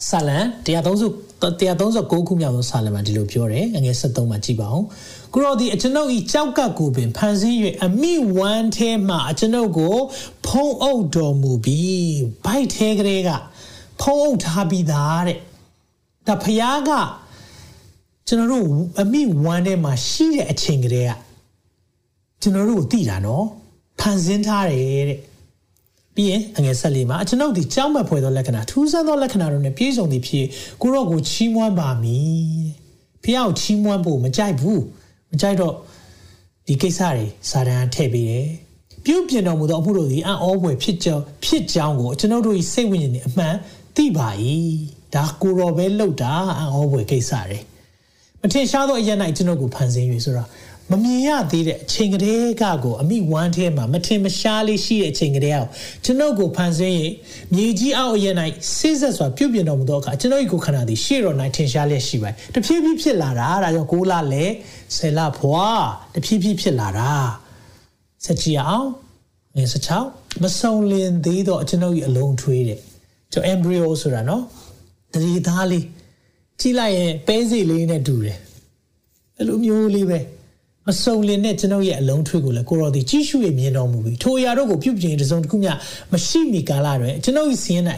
[0.09, 4.85] ဆာလံ130 139ခုမြောက်သောစာလမှာဒီလိုပြောတယ်အငယ်73မှာကြည့်ပါဦး
[5.33, 9.97] ကိုရောဒီအကျွန်ုပ်ဤကြောက်ကပ်ကိုပင်ဖန်ဆင်း၍အမိဝမ်းထဲမှအကျွန်ုပ်ကို
[10.47, 12.15] ဖုံးအုပ်တော်မူပြီး
[12.45, 13.31] ဘိုက်ထဲကလေးက
[14.01, 15.39] ဖုံးအုပ်ထားပြီးသားတဲ့
[16.27, 16.91] ဒါဖယားက
[18.29, 18.67] ကျွန်တော်တို့
[19.01, 21.11] အမိဝမ်းထဲမှာရှိတဲ့အချိန်ကလေးက
[22.43, 23.47] ကျွန်တော်တို့ကိုသိတာနော်
[24.01, 25.19] ဖန်ဆင်းထားတယ်တဲ့
[26.15, 30.47] ပြီးရင်အငယ်ဆက်လေးမှာကျွန်ုပ်ဒီကြောက်မက်ဖွယ်သောလက္ခဏာထူးဆန်းသောလက္ခဏာတို့နဲ့ပြည့်စုံသည့်ဖြစ်
[30.83, 32.65] ကိုရော့ကိုချီးမွမ်းပါမည်
[33.25, 34.83] ဖះကိုချီးမွမ်းဖို့မကြိုက်ဘူး
[35.31, 35.75] မကြိုက်တော့
[36.67, 38.47] ဒီကိစ္စတွေစာတန်ထည့်ပေးတယ်
[39.05, 43.55] ပြုတ်ပြင်တော်မူသောအမှုတို့သည်အံ့ဩဖွယ်ဖြစ်ကြောင်းဖြစ်ကြောင်းကိုကျွန်ုပ်တို့၏စိတ်ဝိညာဉ်နဲ့အမှန်
[43.97, 44.29] သိပါ၏
[45.15, 47.74] ဒါကိုရောပဲလောက်တာအံ့ဩဖွယ်ကိစ္စတွေ
[48.45, 50.49] မထင်ရှားသောအရာ၌ကျွန်ုပ်ကိုဖန်ဆင်း၍ဆိုတော့
[50.91, 55.69] မမြင်ရသေးတဲ့အချိန်ကလေးကကိုအမိဝမ်းထဲမှာမထင်မရှားလေးရှိတဲ့အချိန်ကလေးအောင်
[56.05, 57.13] ကျွန်ုပ်ကိုဖန်ဆင်းရင်
[57.55, 58.35] မြေကြီးအောက်အရင်၌
[58.77, 64.45] စိစက်စွာပြုတ်ပြတော်မူသောအခါကျွန်ုပ်ကိုခန္ဓာသည်ရှေ့တော်၌ထင်ရှားလျက်ရှိပါတယ်တဖြည်းဖြည်းဖြစ်လာတာဒါကြောင့်ကိုလာလေ
[64.97, 65.67] ဆယ်လဖွာ
[66.15, 67.13] တဖြည်းဖြည်းဖြစ်လာတာ
[68.25, 68.89] ဆက်ကြည့်အောင်
[69.57, 69.69] ငယ်
[70.05, 72.81] 16မဆုံလင်သေးတော့ကျွန်ုပ်ရဲ့အလုံးထွေးတဲ့
[73.33, 74.43] ကျွန် embryo ဆိုတာနော်
[75.13, 75.85] တတိသားလေး
[76.61, 78.39] ကြည့်လိုက်ရင်ပဲစီလေးနဲ့တူတယ်
[79.39, 80.21] အဲ့လိုမျိုးလေးပဲ
[80.89, 85.73] မစုံလင်တဲ့ကျွန်ုပ်ရဲ့အလုံးထွေးကိုလည်းကိုရော်ဒီကြီးရှုရဲ့မြင်တော်မူပြီးထိုအရာတို့ကိုပြုပြင်တစုံတစ်ခုမျှ
[86.13, 87.81] မရှိမီကာလတွင်ကျွန်ုပ်၏စင်၌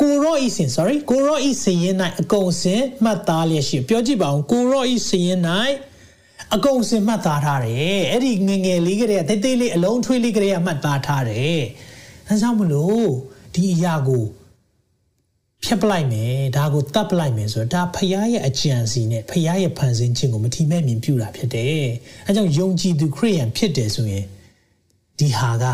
[0.00, 1.78] ကိုရော့၏စင် sorry ကိုရော့၏စင်၌
[2.20, 5.36] အကုန်စင်မှတ်သားလျက်ရှိပြောကြည့်ပါဦးကိုရော့၏စင်၌
[6.54, 11.62] အကုန်စင်မှတ်သားထားတယ်အဲ့ဒီငငယ်လေးကလေးကတိတ်တိတ်လေးအလုံးထွေးလေးကလေးကမှတ်သားထားတယ်
[12.28, 13.08] အဲကြောင့်မလို့
[13.54, 14.24] ဒီအရာကို
[15.64, 21.84] ဖြတ်ပလိုက်မယ်ဒါကိုတတ်ပလိုက်မယ်ဆိုတော့ဒါဖရားရဲ့အကြံစီနဲ့ဖရားရဲ့ဖန်ဆင်းခြင်းကိုမထီမဲ့မြင်ပြုတာဖြစ်တယ်
[22.26, 24.24] အဲကြောင့်ယုံကြည်သူခရိယန်ဖြစ်တယ်ဆိုရင်
[25.18, 25.64] ဒီဟာက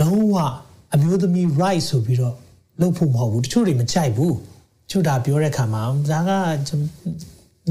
[0.00, 0.36] လုံးဝ
[0.94, 2.34] အမျိုးသမီး right ဆိုပြီးတော့
[2.80, 4.36] လုပ်ဖို့မဟုတ်ဘူးတချို့တွေမကြိုက်ဘူး
[4.90, 6.30] ချို့ဒါပြောတဲ့ခါမှာဒါက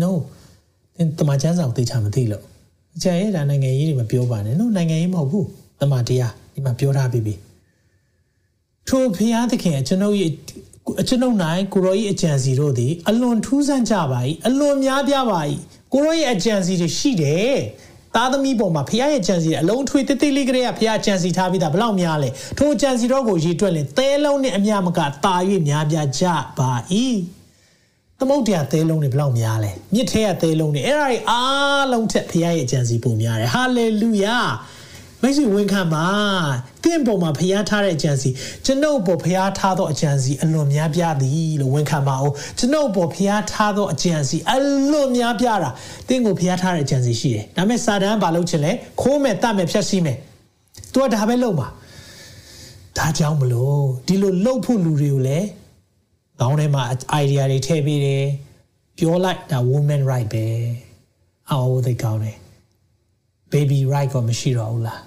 [0.01, 0.11] no
[0.97, 2.43] တင်တမချမ်းဆောင်သိချာမသိလို့
[2.95, 5.47] အကြံရဲ့ဒါနိုင်ငံရေးတွေမပြောပါနဲ့နော်နိုင်ငံရေးမဟုတ်ဘူး
[5.81, 7.33] တမတရားဒီမှာပြောထားပြီးပြီ
[8.87, 10.31] ထိုဖျားသခင်ကျွန်ုပ်ရဲ့
[11.07, 15.41] ကျွန်ုပ်နိုင်ကိုရောရဲ့အကြံစီတို့သည်အလွန်ထူးဆန်းကြပါ၏အလွန်များပြားပါ၏
[15.93, 17.57] ကိုရောရဲ့အကြံစီတွေရှိတယ်
[18.15, 25.35] သားသမီးပေါ်မှာဖခင်ရဲ့ကြံစီအလုံးထွေးတိတ်တိတ်လေးကလေးကဖခင်ကြံစီထားပြီးသားဘလောက်များလဲထိုကြံစီတော့ကိုရေတွက်ရင်သဲလုံးနဲ့အများမကတာ၍
[25.69, 26.25] များပြားကြ
[26.59, 26.71] ပါ၏
[28.19, 34.37] သမုတ်တရားသဲလုံးတွေဘလောက်များလဲမြစ်ထဲကသဲလုံးတွေအဲ့ဒါတွေအားလုံးထက်ဖခင်ရဲ့ကြံစီပုံများတယ်ဟာလေလုယာ
[35.21, 36.05] မိတ်ဆွေဝန်ခံပါ
[36.83, 38.29] တင့်ပေါ်မှာဖျားထားတဲ့အကြံစီ
[38.65, 44.55] ကျွန်ုပ်ပေါ်ဖျားထားသောအကြံစီအလွန်များပြားသည်လို့ဝန်ခံပါအောင်ကျွန်ုပ်ပေါ်ဖျားထားသောအကြံစီအ
[44.91, 45.69] လွန်များပြားတာ
[46.07, 50.17] တင့်ကိုဖျားထားတဲ့အကြံစီရှိတယ်ဒါပေမဲ့စာတန်းဘာလုပ်ချင်လဲခိုးမယ်တတ်မယ်ဖြတ်စီးမယ်
[50.93, 51.67] သူကဒါပဲလုပ်မှာ
[52.97, 55.47] ဒါကြောင့်မလို့ဒီလိုလှုပ်ဖို့လူတွေကိုလည်း
[56.39, 56.83] ခေါင်းထဲမှာ
[57.21, 58.25] idea တွေထည့်ပေးတယ်
[58.97, 60.45] ပြောလိုက်ဒါ woman right ပဲ
[61.51, 62.37] အော်သိကောင်းတယ်
[63.53, 65.06] baby right ကမရှိတော့ဘူးလား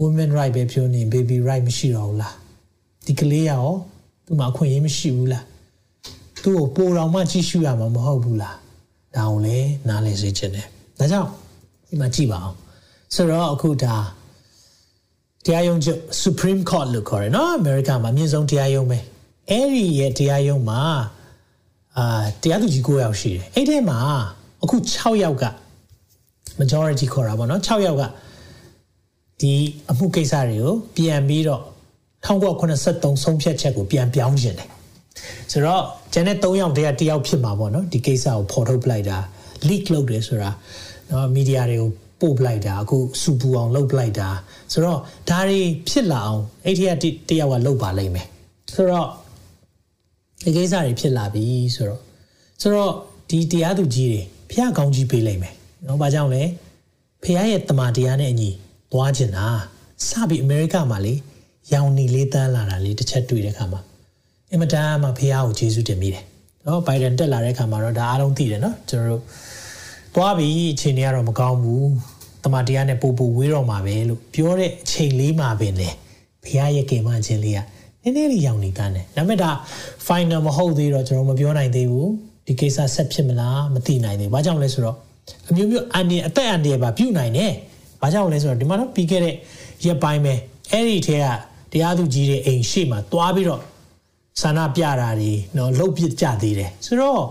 [0.00, 2.34] woman right ပဲပြောနေ baby right မရှိတော့ဘူးလား
[3.06, 3.64] ဒီကလေးရော
[4.26, 5.44] သူ့မှာအခွင့်အရေးမရှိဘူးလား
[6.42, 8.56] သူ့ကိုပိုတော်မှကြည့်ရှုရမှာမဟုတ်ဘူးလား
[9.14, 9.58] ဒါအောင်လေ
[9.88, 10.66] နားလည်စေချင်တယ်
[10.98, 11.28] ဒါကြောင့်
[11.88, 12.56] ဒီမှာကြည့်ပါအောင်
[13.14, 13.94] ဆိုတော့အခုဒါ
[15.44, 18.98] တရားရုံးချုပ် Supreme Court လို့ခေါ်တယ်နော်အမေရိကန်မှာအမြင့်ဆုံးတရားရုံးပဲ
[19.50, 20.80] အဲ့ဒီရဲ့တရားရုံးမှာ
[21.96, 23.98] အာတရားသူကြီး9ယောက်ရှိတယ်အဲ့ထဲမှာ
[24.62, 25.44] အခု6ယောက်က
[26.60, 28.02] majority ခေါ်တာပေါ့နော်6ယောက်က
[29.40, 29.52] ဒီ
[29.90, 31.62] အမှုကိစ္စတွေကိုပြန်ပြီးတော့
[32.26, 34.68] 1983ဆုံးဖြတ်ချက်ကိုပြန်ပြောင်းခြင်းတယ်
[35.52, 39.18] ဆိုတော့ကျန်တဲ့3ယောက်တည်းကတယောက်ဖြစ်မှာပေါ့နော်ဒီကိစ္စကိုဖော်ထုတ်ပလိုက်တာ
[39.68, 40.50] leak လုပ်တယ်ဆိုတာ
[41.10, 44.28] နော်မီဒီယာတွေကိုပို့ပလိုက်တာအခုစူပူအောင်လုပ်ပလိုက်တာ
[44.72, 44.98] ဆိုတော့
[45.28, 48.26] ဒါတွေဖြစ်လာအောင်အဲ့ဒီကတယောက်ကလုပ်ပါလိမ့်မယ်
[48.74, 49.08] ဆိုတော့
[50.44, 51.44] ဒီကိစ္စတွေဖြစ်လာပြီ
[51.76, 52.00] ဆိုတော့
[52.62, 52.92] ဆိုတော့
[53.30, 55.54] ဒီတရားသူကြီးတွေဖျားကောင်းကြီးပေးလိုက်မယ်
[55.86, 56.42] နော်ဘာကြောင့်လဲ
[57.22, 58.50] ဖះရဲ့တမန်တရားနဲ့အညီ
[58.92, 59.46] သွားကျင်တာ
[60.06, 61.14] စပြီးအမေရိကမှာလေ
[61.72, 63.80] ရောင်နီလေးတန်းလာတာလေးတစ်ချက်တွေ့တဲ့ခါမှာ
[64.50, 66.24] အင်မတန်မှဖះကိုကျေးဇူးတင်မိတယ်
[66.66, 69.22] နော်ဘိုင်ဒန်တက်လာတဲ့ခါမှာတော့ဒါအားလုံးသိတယ်နော်ကျွန်တော်တို့
[70.14, 71.88] သွားပြီးအချိန်တွေကတော့မကောင်းဘူး
[72.44, 75.88] တမန်တရားနဲ့ပို့ပို့ဝေးတော့မှာပဲလို့ပြောတဲ့အချိန်လေးမှာပင်လေ
[76.44, 77.58] ဖះရဲ့ကေမချင်းလေးက
[78.02, 79.50] နည်းနည်းလေးရောင်နေတန်းတယ်ဒါပေမဲ့ဒါ
[80.06, 82.10] final မဟုတ်သေးတော့ကျွန်တော်မပြောနိုင်သေးဘူး
[82.46, 84.96] ဒီကိစ္စဆက်ဖြစ်မလားမသိနိုင်သေးဘူးဘာကြောင့်လဲဆိုတော့
[85.48, 87.52] အမျိုးမျိုးအန်ဒီအသက်အန်ဒီပါပြုတ်နိုင်တယ်။
[88.00, 89.34] ဘာကြောင့်လဲဆိုတော့ဒီမှာတော့ပြီးခဲ့တဲ့
[89.84, 90.34] ရက်ပိုင်းပဲ
[90.72, 91.26] အဲ့ဒီထဲက
[91.72, 93.62] တရားသူကြီးတွေအိမ်ရှိမှသွားပြီးတော့
[94.40, 97.22] ဆန္ဒပြတာတွေနော်လှုပ်ပစ်ကြသေးတယ်။ဆိုတော့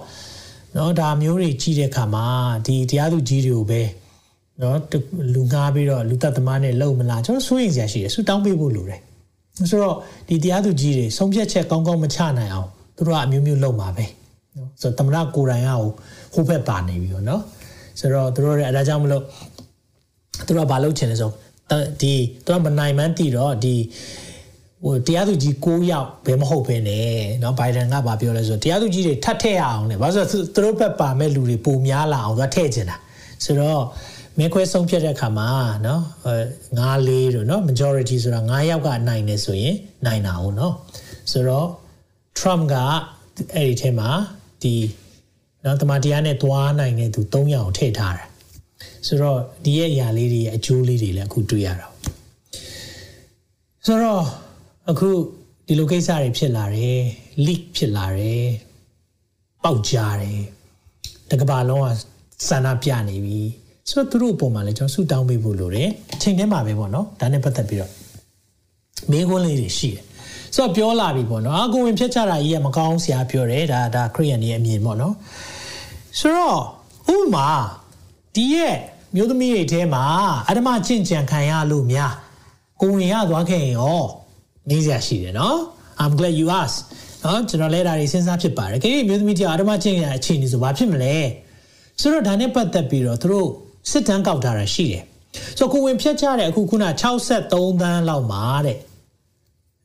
[0.75, 2.25] နော်ဒါမျိုးတွေကြီးတဲ့အခါမှာ
[2.65, 3.81] ဒီတရားသူကြီးတွေကိုပဲ
[4.61, 4.77] နော်
[5.33, 9.01] လူငှားပြီးတော့လူသက်သမားနဲ့လှုပ်မလားကျွန်တော်စိုးရိမ်စရာရှိတယ်ဆူတောင်းပေးဖို့လိုတယ်။
[9.69, 9.95] ဆိုတော့
[10.29, 14.05] ဒီတရားသူကြီးတွေဆုံးဖြတ်ချက်ကောင်းကောင်းမချနိုင်အောင်သူတို့ကအမျိုးမျိုးလုပ်မှာပဲ။
[14.57, 15.69] နော်ဆိုတော့တမရကိုယ်တိုင်က
[16.33, 17.41] ဟိုဘက်ပါနေပြီပေါ့နော်။
[17.99, 19.23] ဆိုတော့သူတို့ရဲ့အဲဒါကြောင့်မလို့
[20.46, 21.30] သူတို့ကဘာလုပ်ချင်လဲဆို
[22.00, 23.74] ဒီသူကမနိုင်မှန်းတည်တော့ဒီ
[24.84, 32.96] ဟိုတရားသူကြီး6ယောက်ဘယ်မဟုတ်ဘဲနဲ့เนาะဘိုင်ဒန်ကဗာပြောလဲဆိုတရားသူကြီးတွေထပ်ထည့်ရအောင်လေဘာလို့ဆိုသူတို့ဘက်ပါမဲ့လူတွေပုံများလာအောင်သူကထည့်ချင်တာ
[33.44, 33.82] ဆိုတော့
[34.38, 35.48] မဲခွဲဆုံးဖြတ်တဲ့အခါမှာ
[35.84, 36.00] เนาะ
[36.78, 40.72] ငါးလေးတို့เนาะ majority ဆိုတာ9ယောက်ကနိုင်နေဆိုရင်နိုင်တာဟုတ်เนาะ
[41.32, 41.68] ဆိုတော့
[42.38, 42.76] Trump က
[43.54, 44.10] အဲ့ဒီထဲမှာ
[44.62, 44.74] ဒီ
[45.62, 48.24] เนาะတမန်တရားနဲ့သွားနိုင်တဲ့သူ3ယောက်ထည့်ထားတာ
[49.07, 51.87] ဆိုတော့ဒီရဲ့အရာလေးတွေရဲ့အကျိုးလေးတွေလည်းအခုတွေ့ရတာ
[53.85, 54.23] ဆိုတော့
[54.91, 55.09] အခု
[55.67, 56.99] ဒီလိုကိစ္စတွေဖြစ်လာတယ်
[57.45, 58.45] leak ဖြစ်လာတယ်
[59.63, 60.41] ပေါက်ကြားတယ်
[61.31, 61.87] တကဘာလုံးက
[62.47, 63.41] စန္ဒပြနေပြီ
[63.89, 67.91] ဆိုတော့သူတို့အပေါ်မှာလည်းကျွန်တော်ဆူတောင်းပေးဖို့လိုတယ်အချိန်ထဲမှာပဲပေါ့နော်ဒါနဲ့ပတ်သက်ပြီးတော့
[69.11, 70.03] မေးခွန်းလေးတွေရှိတယ်
[70.55, 75.13] ဆိုတော့ပြောလာပြီပေါ့နော်အကိုဝင်ဖြတ်ချတာကြီးကမကောင်းဆရာပြောတယ်ဒါဒါခရီးယန်ရဲ့အမြင်ပေါ့နော်
[76.19, 76.59] ဆိုတော့
[77.15, 77.47] ဥပမာ
[78.35, 78.75] ဒီရဲ့
[79.15, 80.03] မျိုးသမီးတွေထဲမှာ
[80.49, 82.13] အဓမ္မကျင့်ကြံခံရလို့များ
[82.81, 84.01] ကိုဝင်ရသွားခဲ့ရင်ရော
[84.69, 85.57] နေစရာရှိတယ်နော်
[86.01, 86.79] I'm glad you asked
[87.23, 91.15] နော်ကျွန်တော်လဲတာတွေစဉ်းစားဖြစ်ပါတယ်ခေမျိုးသမီးတွေအဓမ္မကျင့်ရအခြေအနေဆိုဘာဖြစ်မလဲ
[92.01, 93.49] ဆိုတော့ဒါနဲ့ပတ်သက်ပြီးတော့သူတို့
[93.89, 95.03] စစ်တမ်းကောက်ထားတာရှိတယ်
[95.57, 96.85] ဆိုတော့ကိုဝင်ဖြတ်ချတဲ့အခုခုန
[97.27, 98.77] 63သန်းလောက်မှာတဲ့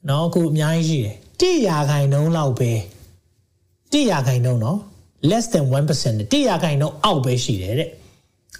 [0.08, 2.72] နော်အခုအများကြီးရှိတယ်တိရာခိုင်နှုန်းလောက်ပဲ
[3.92, 4.78] တိရာခိုင်နှုန်းနော်
[5.30, 7.90] less than 1%နဲ့တိရာခိုင်နှုန်းအောက်ပဲရှိတယ်တဲ့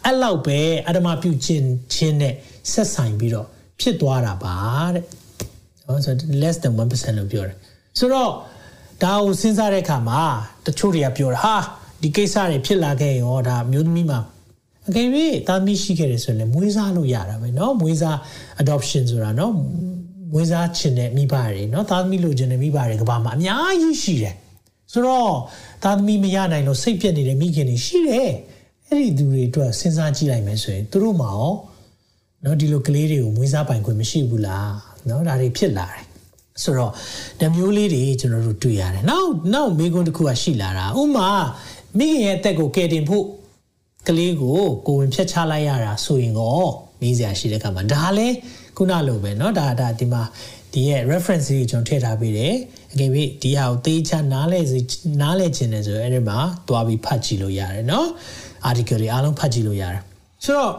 [0.05, 2.33] အဲ့လောက်ပဲအဓမ္မပြုခြင်းချင်းနဲ့
[2.71, 3.47] ဆက်ဆိုင်ပြီးတော့
[3.79, 4.55] ဖြစ်သွားတာပါ
[4.93, 5.03] တဲ့
[5.87, 7.57] နော်ဆိုတော့ less than 1%လို့ပြောတယ်
[7.99, 8.31] ဆိုတော့
[9.03, 10.21] ဒါကိုစဉ်းစားတဲ့အခါမှာ
[10.65, 11.55] တချို့တွေကပြောတာဟာ
[12.01, 14.19] ဒီကိစ္စတွေဖြစ်လာခဲ့ရောဒါမျိုးသမီးမှာ
[14.87, 15.07] အကယ်၍
[15.47, 18.17] တာမီရှိခဲ့တယ်ဆိုရင်လည်းမွေးစားလို့ရတာပဲเนาะမွေးစား
[18.61, 19.51] adoption ဆိုတာเนาะ
[20.33, 24.35] မွေးစားချင်တဲ့မိဘတွေเนาะသားသမီးလိုချင်တဲ့မိဘတွေကဘာမှအများကြီးရှိတယ်
[24.93, 25.31] ဆိုတော့
[25.83, 28.31] သားသမီးမရနိုင်လို့စိတ်ပြက်နေတဲ့မိခင်တွေရှိတယ်
[28.91, 31.51] အဲ့ဒီသူတွေအတွက်စဉ်းစားကြည့်လိုက်မယ်ဆိုရင်သူတို့မှာရော
[32.41, 34.69] เนาะဒီလိုကလေးတွေကိုမွေးစားပိုင်ခွင့်မရှိဘူးလား
[35.05, 36.03] เนาะဒါတွေဖြစ်လာတယ်
[36.63, 36.91] ဆိုတော့
[37.39, 41.29] ဓမျိုးလေးတွေကျွန်တော်တို့တွေ့ရတယ်နောက်နောက်မိကွန်းတစ်ခုကရှိလာတာဥမာ
[41.97, 43.25] မိခင်ရဲ့အသက်ကိုကယ်တင်ဖို့
[44.07, 46.69] ကလေးကိုကိုဝင်ဖြတ်ချလိုက်ရတာဆိုရင်တော့
[47.01, 48.35] မေးစရာရှိတဲ့ကမှာဒါလည်း
[48.77, 50.23] ခုနလိုပဲเนาะဒါဒါဒီမှာ
[50.73, 52.53] ဒီရဲ့ reference တွေကျွန်တော်ထည့်ထားပေးတယ်
[52.93, 54.59] အကယ်၍ဒီဟာကိုသေချာနားလဲ
[55.21, 58.05] နားလဲခြင်းတယ်ဆိုရင်အဲ့ဒီမှာတွားပြီးဖတ်ကြည့်လို့ရတယ်เนาะ
[58.68, 60.02] article တွေအားလုံးဖတ်ကြည့်လို့ရတယ်
[60.44, 60.72] ဆိုတော့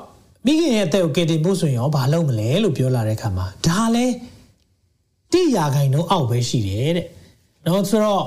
[0.46, 4.14] မိခင်ရဲ့အသက်ကိုကယ်တင်ဖို့ဆိုရင်ရောဘာလုပ်မလဲလို့ပြောလာတဲ့အခါမှာဒါလည်း
[5.32, 7.08] တိရာခိုင်နှုန်းအောက်ပဲရှိတယ်တဲ့။
[7.66, 8.24] နော်ဆိုတော့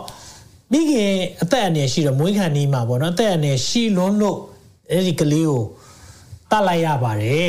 [0.72, 4.38] မိခင်အသက်အနည်းရှိတော့မွေးခံနေမှာပေါ့နော်အသက်အနည်းရှိလွန်းလို့
[4.90, 5.62] အဲ့ဒီကလေးကို
[6.50, 7.48] တတ်လိုက်ရပါတယ်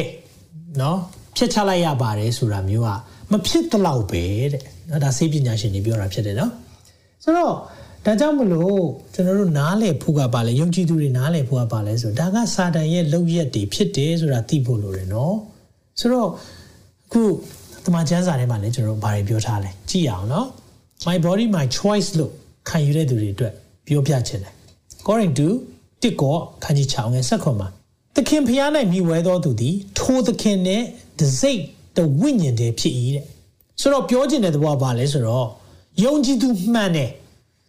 [0.82, 0.98] နော်
[1.36, 2.90] ဖြတ်ချလိုက်ရပါတယ်ဆိုတာမျိုးက
[3.32, 6.52] မဖြစ်တော့ပဲတဲ့နော်ဒါစိတ်ပညာရှင်တွေပြောတာဖြစ်တယ်နော်
[7.24, 7.54] ဆိုတော့
[8.08, 8.82] ဒါကြောင့်မလို့
[9.14, 15.36] ကျွန်တော်တို့နားလည်ဖို့ကပါလဲယုံကြည်သူတွေနားလည်ဖို့ကပါလဲဆိုဒါကစာတန်ရဲ့လောက်ရက်တွေဖြစ်တယ်ဆိုတာသိဖို့လိုတယ်နော်
[16.00, 16.30] ဆိုတော့
[17.06, 17.22] အခု
[17.86, 20.48] တမန်ကျမ်းစာထဲမှာလည်းကျွန်တော်တို့ဘာတွေပြောထားလဲကြည့်အောင်နော်
[21.08, 22.32] my body my choice လို့
[22.70, 23.54] ခံယူတဲ့သူတွေအတွက်
[23.88, 24.54] ပြောပြချင်တယ်
[25.00, 25.48] according to
[26.02, 27.68] တစ်ကောခန်းကြီး6ငယ်ဆက်ခွန်မှာ
[28.16, 30.84] သခင်ဖျား၌မြည်ဝဲသောသူသည်ထိုသခင်နဲ့
[31.20, 31.62] တစိတ်
[31.98, 33.26] တဝိညာဉ်တည်းဖြစ်၏တဲ့
[33.82, 35.48] ဆိုတော့ပြောချင်တဲ့သဘောကဘာလဲဆိုတော့
[36.04, 37.10] ယုံကြည်သူမှန်တယ်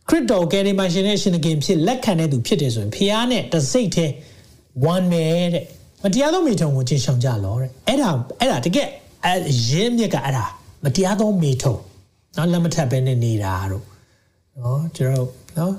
[0.09, 4.13] ခရစ်တော်ကယ်ရီမာရှင်နဲ့ရှင်သခင်ဖြစ်လက်ခံတဲ့သူဖြစ်တယ်ဆိုရင်ဖျားနဲ့တစိတ်တည်း
[4.93, 5.65] one ပဲတဲ့
[6.03, 8.89] မတရားသောမိထုံကိုကျင့်ဆောင်ကြလောတဲ့အဲ့ဒါအဲ့ဒါတကယ်
[9.27, 9.29] အ
[9.69, 10.45] ရင်းမြစ်ကအဲ့ဒါ
[10.85, 11.75] မတရားသောမိထုံ
[12.37, 13.85] နော်လက်မထပ်ပဲနဲ့နေတာတို့
[14.59, 15.75] နော်ကျွန်တော်နော်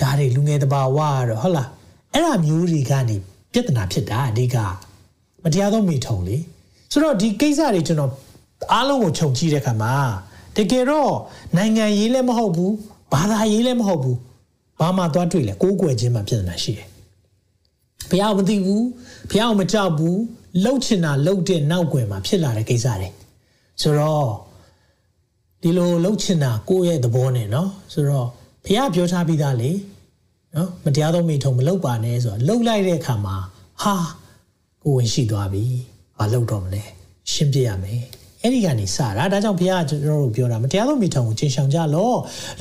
[0.00, 1.68] ဒါတွေလူငယ်တဘာဝတော့ဟုတ်လား
[2.12, 3.16] အဲ့ဒါမျိုးတွေကနေ
[3.52, 4.56] ပြဿနာဖြစ်တာအဓိက
[5.42, 6.36] မတရားသောမိထုံလေ
[6.92, 8.12] ဆိုတော့ဒီကိစ္စတွေကျွန်တော်
[8.72, 9.94] အားလုံးကိုခြုံကြည့်တဲ့အခါမှာ
[10.56, 11.12] တကယ်တော့
[11.56, 12.74] နိုင်ငံရေးလည်းမဟုတ်ဘူး
[13.13, 14.19] ဘာသာရေးလည်းမဟုတ်ဘူး
[14.79, 16.87] ဘာမှသွားတွေ့လဲကိုးကွယ်ခြင်းမှပြဿနာရှိတယ်
[18.09, 18.85] ဘုရားမသိဘူး
[19.29, 20.19] ဘုရားမကြောက်ဘူး
[20.63, 23.09] လှုပ်ချင်တာလှုပ်တဲ့နောက်ွယ်မှာဖြစ်လာတဲ့ကိစ္စတွေ
[23.81, 24.29] ဆိုတော့
[25.61, 28.27] ဒီလိုလှုပ်ချင်တာကိုယ့်ရဲ့သဘောနဲ့เนาะဆိုတော့
[28.65, 29.71] ဘုရားပြောထားပြီးသားလေ
[30.55, 33.35] နော်မတရားသောမိထုံမလုပ်ပါနဲ့ဆိုတော့လှုပ်လိုက်တဲ့အခါမှာ
[33.83, 33.95] ဟာ
[34.83, 35.63] ကိုဝင်ရှိသွားပြီ
[36.19, 36.83] မလှုပ်တော့မလဲ
[37.31, 38.03] ရှင်းပြရမယ်
[38.42, 42.12] အဲ့ဒီကနေစတာဒါကြောင့်ဘုရားကျွန်တော်တို့ပြောတာမတရားသောမိထုံကိုချင်းဆောင်ကြလော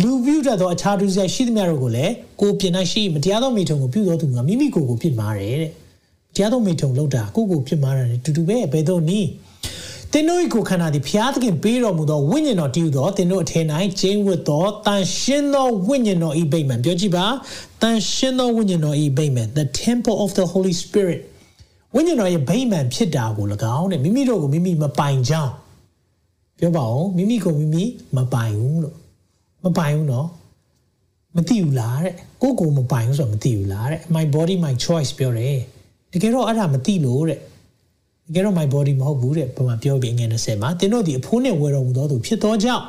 [0.01, 5.71] လူပြုတ်တတ်သောအခြားသူဆိုင်ရှိသမျှတို့ကိုလည်းကိုပြင်နိုင်ရှိမတရားသောမိထုံကိုပြုသောသူကမိမိကိုယ်ကိုပြစ်မှားတယ်တဲ့
[6.35, 9.29] တရားသောမိထုံလောက်တာကိုကိုပြစ်မှားတယ်တူတူပဲဘယ်တော့နည်း
[10.11, 13.65] သင်တို့ကိုခန္ဓာသည်ဘုရားသခင်ပေးတော်မူသောဝိညာဉ်တော်တည်သောသင်တို့အထင်၌
[13.99, 17.25] ကျင်းဝတ်သောတန်ရှင်းသောဝိညာဉ်တော်ဤဗိမာန်ပြောကြည့်ပါ
[17.81, 21.19] တန်ရှင်းသောဝိညာဉ်တော်ဤဗိမာန် the temple of the holy spirit
[21.95, 23.45] ဝိညာဉ်တော်ရဲ့ဗိမာန်ဖြစ်တာကို၎
[23.77, 25.51] င်းတဲ့မိမိတို့ကိုမိမိမပိုင်ကြောင်း
[26.59, 27.83] ပြောပါဦးမိမိကိုမိမိ
[28.15, 28.95] မပိုင်ဘူးလို့
[29.63, 30.27] မပိုင်ဘူးနော်
[31.35, 35.57] မသိဘူးလားတဲ့ကိုကိုမပိုင်ဘူးဆိုတော့မသိဘူးလားတဲ့ my body my choice ပြောတယ်
[36.11, 37.39] တကယ်တော့အဲ့ဒါမသိလို့တဲ့
[38.27, 42.85] တကယ်တော့ my body မဟုတ်ဘူးတဲ့ဘာမှပြောပြီးငယ်20မှာသင်တို့ဒီအဖိုးနဲ့ဝယ်တော်မူသောသူဖြစ်သောကြောင့်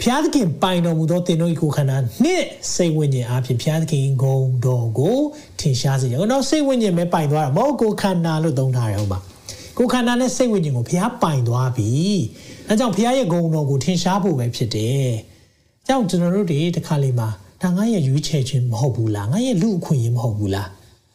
[0.00, 5.18] ဖျားသခင်ပိုင်တော်မူသောသင်တို့၏ကိုယ်ခန္ဓာနှင့်စိတ်ဝိညာဉ်အပြင်ဖျားသခင်ဂုံတော်ကို
[5.60, 9.20] ထင်ရှားစေရအောင်။တော့စိတ်ဝိညာဉ်ပဲပိုင်သွားတာမဟုတ်ကိုယ်ခန္ဓာလို့သုံးထားတယ်ဟုတ်ပါ။
[9.78, 11.90] ကိုယ်ခန္ဓာနဲ့စိတ်ဝိညာဉ်ကိုဖျားပိုင်သွားပြီ။
[12.68, 15.08] အဲကြောင့်ဖျားရဲ့ဂုံတော်ကိုထင်ရှားဖို့ပဲဖြစ်တယ်။
[15.86, 17.28] ကြောင့်ကျွန်တော်တို့ဒီတစ်ခါလေးမှာ
[17.62, 20.68] ဒါငါရဲ့ရွေးချယ်ခြင်းမဟုတ်ဘူးလား။ငါရဲ့လူအခွင့်အရေးမဟုတ်ဘူးလား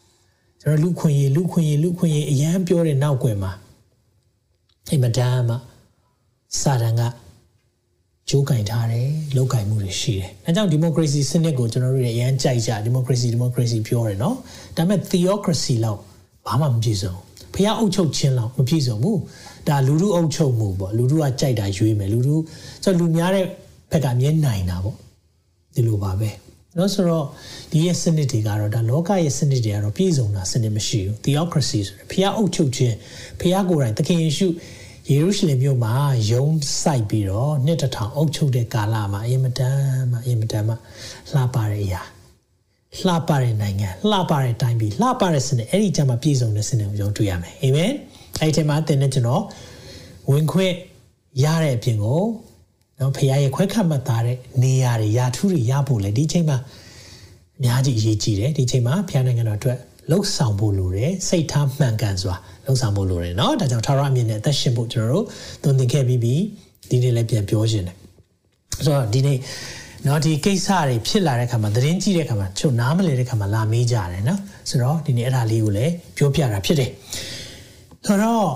[0.61, 3.51] ။ကျွန်တော်လူခွင့်ရေးလူခွင့်ရေးလူခွင့်ရေးအရန်ပြောတဲ့နောက်ွယ်မှာ
[4.89, 5.57] အိမ်မတန်းမှာ
[6.61, 7.01] စာတန်က
[8.29, 14.35] ကြိုးကင်ထားတယ်လောက်ကင်မှုတွေရှိတယ်။အဲကြောင့်ဒီမိုကရေစီစနစ်ကိုကျွန်တော်တို့ရအရန်ကြိုက်ကြဒီမိုကရေစီဒီမိုကရေစီပြောတယ်နော်။
[14.77, 15.99] ဒါပေမဲ့ theocracy လောက်
[16.45, 17.15] ဘာမှမပြည့်စုံ။
[17.55, 19.17] ဖះအုပ်ချုပ်ခြင်းလောက်မပြည့်စုံဘူး။
[19.67, 22.35] ဒါလူလူအုပ်ချုပ်မှုပေါ့လူလူကကြိုက်တာရွေးမယ်လူလူ
[22.83, 23.45] ဆိုလူများတဲ့
[23.91, 24.95] ဘက်ကမြင်နိုင်တာပေါ့
[25.75, 26.31] ဒီလိုပါပဲ။
[26.77, 27.25] နော်ဆိုတော့
[27.71, 32.95] ဒီရဲ့စနစ်တွေကတော့ဒါလောကရဲ့စနစ်တွေကတော့ပြည့်စုံတာစနစ်မရှိဘူး theocracy ဆိုရယ်ဖះအုပ်ချုပ်ခြင်း
[33.39, 34.47] ဖះကိုယ်တိုင်သခင်ယေရှု
[35.09, 35.93] ယေရုရှလင်မြို့မှာ
[36.31, 36.45] ယုံ
[36.81, 39.79] ဆိုင်ပြီးတော့နှစ်တထောင်အုပ်ချုပ်တဲ့ကာလမှာအင်မတန်
[40.11, 40.73] မှအင်မတန်မှ
[41.33, 42.01] လှပတဲ့အရာ
[43.06, 47.92] လှပတဲ့နိုင်ငံလှပတဲ့တိုင်းပြည်လှပတဲ့စနစ်အဲ့ဒီကြမှာပြည့်စုံတဲ့စနစ်ကိုယုံတွေ့ရမယ်အာမင်
[48.40, 49.42] အဲ့ဒီထဲမှာသင်နဲ့ကျွန်တော်
[50.30, 50.74] ဝင်ခွင့်
[51.44, 52.22] ရတဲ့အပြင်ကို
[53.00, 56.58] နော်ဖခင်ရဲ့ခွဲခတ်မှတ်သားတဲ့နေရာတွေယာထူးတွေရဖို့လေဒီချိန်မှာ
[57.58, 59.78] အများကြီးအရေးကြီးတယ်ဒီချိန်မှာဖခင်နိုင်ငံတော်အတွက်
[60.10, 65.26] လှုပ်ဆောင်ဖို့လိုတယ်စိတ်ထားမှန်ကန်စွာလှုပ်ဆောင်ဖို့လိုတယ်เนาะဒါကြောင့်ထာဝရအမြင်နဲ့အသက်ရှင်ဖို့ကျွန်တော်တို့
[65.62, 66.34] သွန်သင်ခဲ့ပြီးပြီ
[66.90, 67.96] ဒီနေ့လည်းပြန်ပြောရှင်တယ်
[68.84, 69.38] ဆိုတော့ဒီနေ့
[70.04, 76.90] เนาะဒီကိစ္စတွေဖြစ်လာတဲ့ခါမှာသတင်းကြည့်တဲ့ခါမှာချုပ်နားမလဲတဲ့ခါမှာလာမေးကြတယ်เนาะဆိုတော့ဒီနေ့အဲ့ဒါလေးကိုလည်းပြောပြတာဖြစ်တယ်
[78.06, 78.48] ဆိုတော့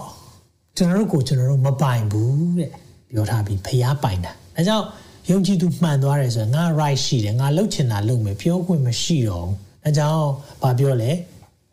[0.77, 2.71] ကျွန်တော်တို့ကိုကျွန်တော်တို့မပိုင်ဘူးတဲ့
[3.11, 4.87] ပြောထားပြီးဖျားပိုင်တာဒါကြောင့်
[5.31, 10.27] ယုံကြည်သူမှန်သွားတယ်ဆိုရင်ငါ right ရှိတယ်ငါလှုပ်ချင်တာလုပ်မယ်ပြောခွင့်မရှိတော့ဘူးအဲကြောင့်
[10.63, 11.13] ဘာပြောလဲ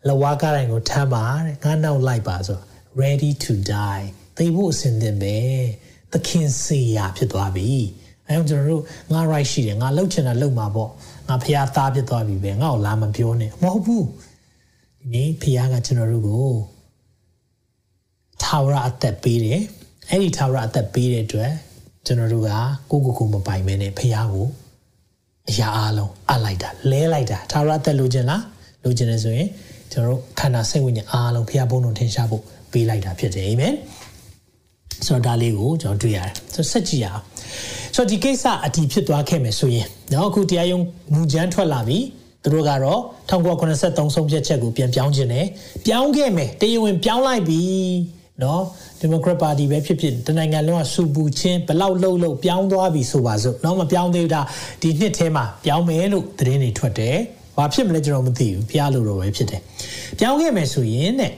[0.08, 2.60] လဝါကားတိုင်းကိုထမ်းပါတဲ့ငါနောက်လိုက်ပါဆို
[3.02, 4.06] ready to die
[4.38, 5.38] သိဖို့အစဉ်သင့်ပဲ
[6.12, 7.72] သခင်စေရာဖြစ်သွားပြီ
[8.33, 10.91] အဲကြောင့်ကျွန်တော်တို့ငါ right ရှိတယ်ငါလှုပ်ချင်တာလုပ်မှာပေါ့
[11.29, 14.07] ငါဖះသားဖြစ်သွားပြီပဲငါ့ကိုလာမပြောနဲ့မဟုတ်ဘူး
[14.99, 16.47] ဒီနေ့ဖះကကျွန်တော်တို့ကို
[18.43, 19.61] ထာဝရအသက်ပေးတယ်
[20.09, 21.53] အဲ့ဒီထာဝရအသက်ပေးတဲ့အတွက်
[22.07, 22.51] ကျွန်တော်တို့က
[22.91, 24.47] ကိုကိုကိုမပိုင်မဲနဲ့ဖះကို
[25.51, 28.43] အရာအလုံးအလိုက်တာလဲလိုက်တာထာဝရအသက်လိုချင်လား
[28.85, 29.49] လိုချင်တယ်ဆိုရင်
[29.93, 32.43] ကျွန်တော်တို့ခန္ဓာစိတ်ဝိညာဉ်အားလုံးဖះဘုန်းတော်ထင်ရှားဖို့
[32.73, 33.75] ပေးလိုက်တာဖြစ်တယ်အာမင်
[35.07, 37.25] ဆိုတော့ဒါလေးကိုကျွန်တော်တွေ့ရတယ်ဆိုတော့ဆက်ကြည့်ရအောင်
[37.97, 41.99] ဆိုတော့ဒီကိစ္စအတီဖြစ်သွားခဲ့မယ်ဆိုရင်နော်အခုတရားရုံးမူကြမ်းထွက်လာပြီ
[42.43, 43.01] သူတို့ကတော့
[43.31, 45.47] 1983ဆုံးဖြတ်ချက်ကိုပြန်ပြောင်းခြင်းနဲ့
[45.87, 47.63] ပြောင်းခဲ့မယ်တရားဝင်ပြောင်းလိုက်ပြီ
[48.43, 48.63] နော်
[49.01, 54.43] ဒီမိုကရက်ပါတီပဲဖြစ်ဖြစ်တနိုင်ငံလုံးကစူပူချင်းဘလောက်လှုပ်လှုပ်ပြောင်းသွားပြီဆိုပါစို့နော်မပြောင်းသေးဘူးဒါ
[54.83, 57.17] ဒီနှစ်ထဲမှာပြောင်းမယ်လို့သတင်းတွေထွက်တယ်။
[57.57, 59.61] ဘာဖြစ်မလဲကျွန်တော်မသိဘူး။ဖျားလို့တော့ပဲဖြစ်တယ်။
[60.19, 61.33] ပြောင်းခဲ့မယ်ဆိုရင်တဲ့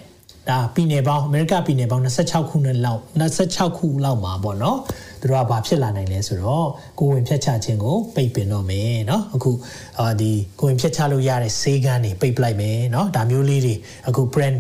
[0.50, 3.02] ဒါပြည်နယ်ပေါင်းအမေရိကပြည်နယ်ပေါင်း26ခုနဲ့လောက်
[3.40, 4.78] 26ခုလောက်မှာပေါ့နော်
[5.22, 6.68] သူတို့ကဘာဖြစ်လာနိုင်လဲဆိုတော့
[7.00, 9.52] ကိုဝင်ဖြတ်ချခြင်းကိုပိတ်ပင်တော့မယ်เนาะအခု
[10.00, 13.76] အာဒီကိုဝင်ဖြတ်ချလို့ရတဲ့ဆေးကန်းတွေပိတ်ပလိုက်မယ်เนาะဒါမျိုးလေးတွေ
[14.08, 14.58] အခု brand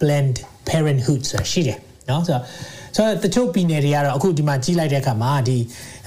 [0.00, 0.34] blend
[0.68, 2.44] parenthood ဆိုတာရှိတယ်เนาะဆိုတော့
[2.96, 5.56] ဆိုတော့တချို့ပြည်နယ်တွေကတော့အခုဒီမှာကြီးလိုက်တဲ့အခါမှာဒီ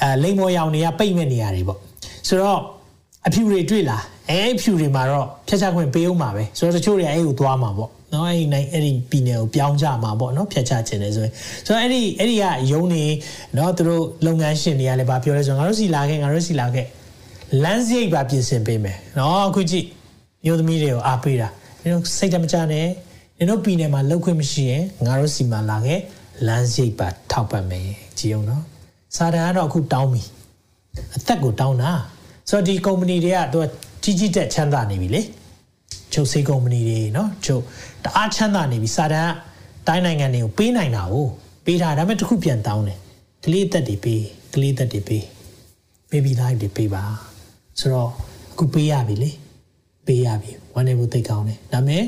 [0.01, 1.79] အဲလိမ်မော်ရောင်တွေကပိတ်မဲ့နေရာတွေပေါ့
[2.27, 2.59] ဆိုတော့
[3.26, 11.32] အဖြူတွေတွေ့လားအဲအဖြူတွေမှာတော့ဖြတ်ချခွင့်ပေးအောင်ပါပဲဆိုတော့တချို့တွေအဲ့ကိုသွားမှာပေါ့နော်အဲ့ဒီနိုင်အဲ့ဒီပြည်နယ်ကိုပြောင်းကြမှာပေါ့နော်ဖြတ်ချခြင်းလဲဆိုရင်
[11.66, 13.04] ဆိုတော့အဲ့ဒီအဲ့ဒီကယုံနေ
[13.56, 16.86] နော်သူတို့လုပ်ငန်းရှင်တွေကလည်းဗာပြောလဲဆိုတော့ငါတို့စီလာခဲ့ငါတို့စီလာခဲ့
[17.62, 19.86] လမ်းစရိတ်ပါပြင်ဆင်ပေးမယ်နော်အခုကြည့်
[20.44, 21.48] မျိုးသမီးတွေကိုအားပေးတာ
[21.82, 22.86] နင်တို့စိတ်တမကြနဲ့
[23.38, 26.00] နင်တို့ပြည်နယ်မှာလောက်ခွင့်မရှိရင်ငါတို့စီမှာလာခဲ့
[26.46, 28.62] လမ်းစရိတ်ပါထောက်ပံ့မယ်ကြည်အောင်နော်
[29.16, 30.22] စာတန်ကတော့အခုတောင်းပြီ
[31.16, 31.92] အသက်ကိုတောင်းတာ
[32.49, 33.65] ဆိုတော့ဒီကုမ္ပဏီတွေကသူက
[34.03, 35.21] ကြီးကြီးတက်ချမ်းသာနေပြီလေ
[36.13, 37.63] ချုပ်စေးကုမ္ပဏီတွေเนาะချုပ်
[38.03, 39.29] တအားချမ်းသာနေပြီစာတန်
[39.87, 41.25] တိုင်းနိုင်ငံတွေကိုပေးနိုင်တာကို
[41.65, 42.99] ပေးတာဒါပေမဲ့တခုပြန်တောင်းတယ်
[43.45, 45.23] ကလေးသက်တွေပေးကလေးသက်တွေပေး
[46.11, 47.03] baby life တွေပေးပါ
[47.79, 48.09] ဆိုတော့
[48.53, 49.31] အခုပေးရပြီလေ
[50.05, 52.03] ပေးရပြီဝမ်းနေဖို့သိကောင်းတယ်ဒါပေမဲ့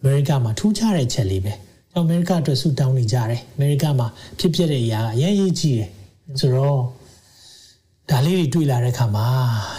[0.00, 1.52] အမေရိကမှာထူးခြားတဲ့ချက်လေးပဲ
[1.92, 4.06] ကျွန်တော်အမေရိကအတွက်ဆူတောင်းနေကြတယ်အမေရိကမှာ
[4.38, 5.90] ဖြစ်ဖြစ်တဲ့အရာကအရင်ရေးကြည့်တယ်
[6.40, 6.80] ဆိုတော့
[8.10, 9.26] ဒါလေးတွေတွေ့လာတဲ့အခါမှာ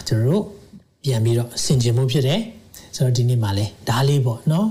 [0.07, 0.43] ကျွန်တော်တို့
[1.03, 2.41] ပြန်ပြီးတော့ဆင်ခြင်မှုဖြစ်တယ်
[2.95, 4.67] ဆိုတော့ဒီနေ့မှာလဲဒါလေးပေါ့နော်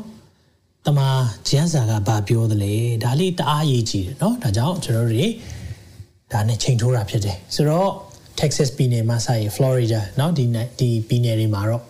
[0.86, 1.00] တမ
[1.48, 2.72] ဂျန်စာကဘာပြောသလဲ
[3.04, 5.26] ဒါလေးတအားရေးကြည့်တယ်เนาะဒါကြောင့်ကျွန်တော်တို့တွေ
[6.32, 7.90] ဒါနဲ့ချိန်ထိုးတာဖြစ်တယ်ဆိုတော့
[8.40, 10.44] Texas ပြည်နယ်မှာစာရင် Florida เนาะဒီ
[10.78, 11.82] ဒီပြည်နယ်တွေမှာတော့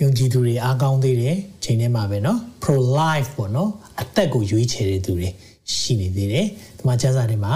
[0.00, 3.68] ယုံကြည်သူတွေအားကောင်းသေးတယ်ချိန်ထဲမှာပဲเนาะ pro life ပေါ့เนาะ
[4.00, 5.28] အသက်ကိုရွေးချယ်တဲ့သူတွေ
[5.76, 6.46] ရှိနေသေးတယ်
[6.78, 7.52] ဒီမှာကျမ်းစာတွေမှာ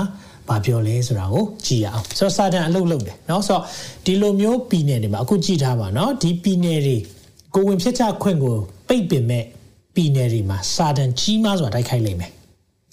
[0.48, 3.62] ဘာပြောလဲဆိုတာကိုကြည့်ရအောင်ဆိုတော့စာတန်အလုပ်လုပ်တယ်เนาะဆိုတော့
[4.04, 6.96] ဒီလိုမျိုးပြည်နယ်တွေမှာအခုကြည့်ထားပါเนาะဒီပြည်နယ်တွေ
[7.54, 8.56] ကိုဝင်ဖြစ်ချခွင့်ကို
[8.88, 9.44] ပိတ်ပင်မဲ့
[9.94, 12.30] ပြည်နယ်တွေမှာစာတန်ကြီးမားစွာတိုက်ခိုက်လိမ့်မယ်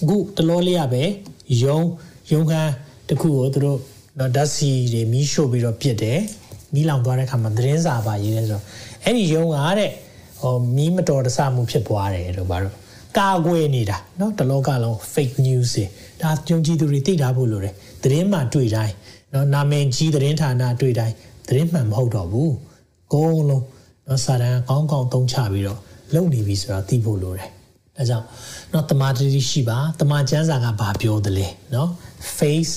[0.02, 1.04] အခုတလောလေးရပဲ
[1.64, 1.80] ယုံ
[2.32, 2.72] ယုံခန်း
[3.10, 3.80] တခုကိုသူတို့
[4.20, 6.20] နော်ဓာတ်စီတွေမီးရှို့ပြီးတော့ပြစ်တယ်
[6.74, 8.64] မီးလောင်သွားတဲ့ခါမှာသတင်းစာပါရေးလဲဆိုတော့
[9.04, 9.92] အဲ့ဒီယုံကတဲ့
[10.42, 12.76] ဟိုမီးမတော်တဆမှုဖြစ်ပွားတယ်လို့ဘာလို့
[13.18, 15.86] ကာကွယ်နေတာเนาะတလောကလုံး fake news တွေ
[16.22, 17.74] ဒါကြုံကြည်သူတွေသိထားဖို့လိုတယ်
[18.04, 18.94] သတင်းမှတွေ့တိုင်း
[19.32, 21.16] เนาะနာမည်ကြီးသတင်းဌာနတွေ့တိုင်း
[21.48, 22.54] သတင်းမှန်မဟုတ်တော့ဘူး
[23.06, 23.64] အကုန်လုံး
[24.06, 25.80] เนาะစာတန်းကောင်းကောင်းသုံးချပြီးတော့
[26.14, 27.50] လုံနေပြီဆိုတာသိဖို့လိုတယ်
[27.98, 28.26] ဒါကြောင့်
[28.72, 31.88] เนาะတမာတတိရှိပါတမာကျမ်းစာကဘာပြောသလဲเนาะ
[32.38, 32.74] face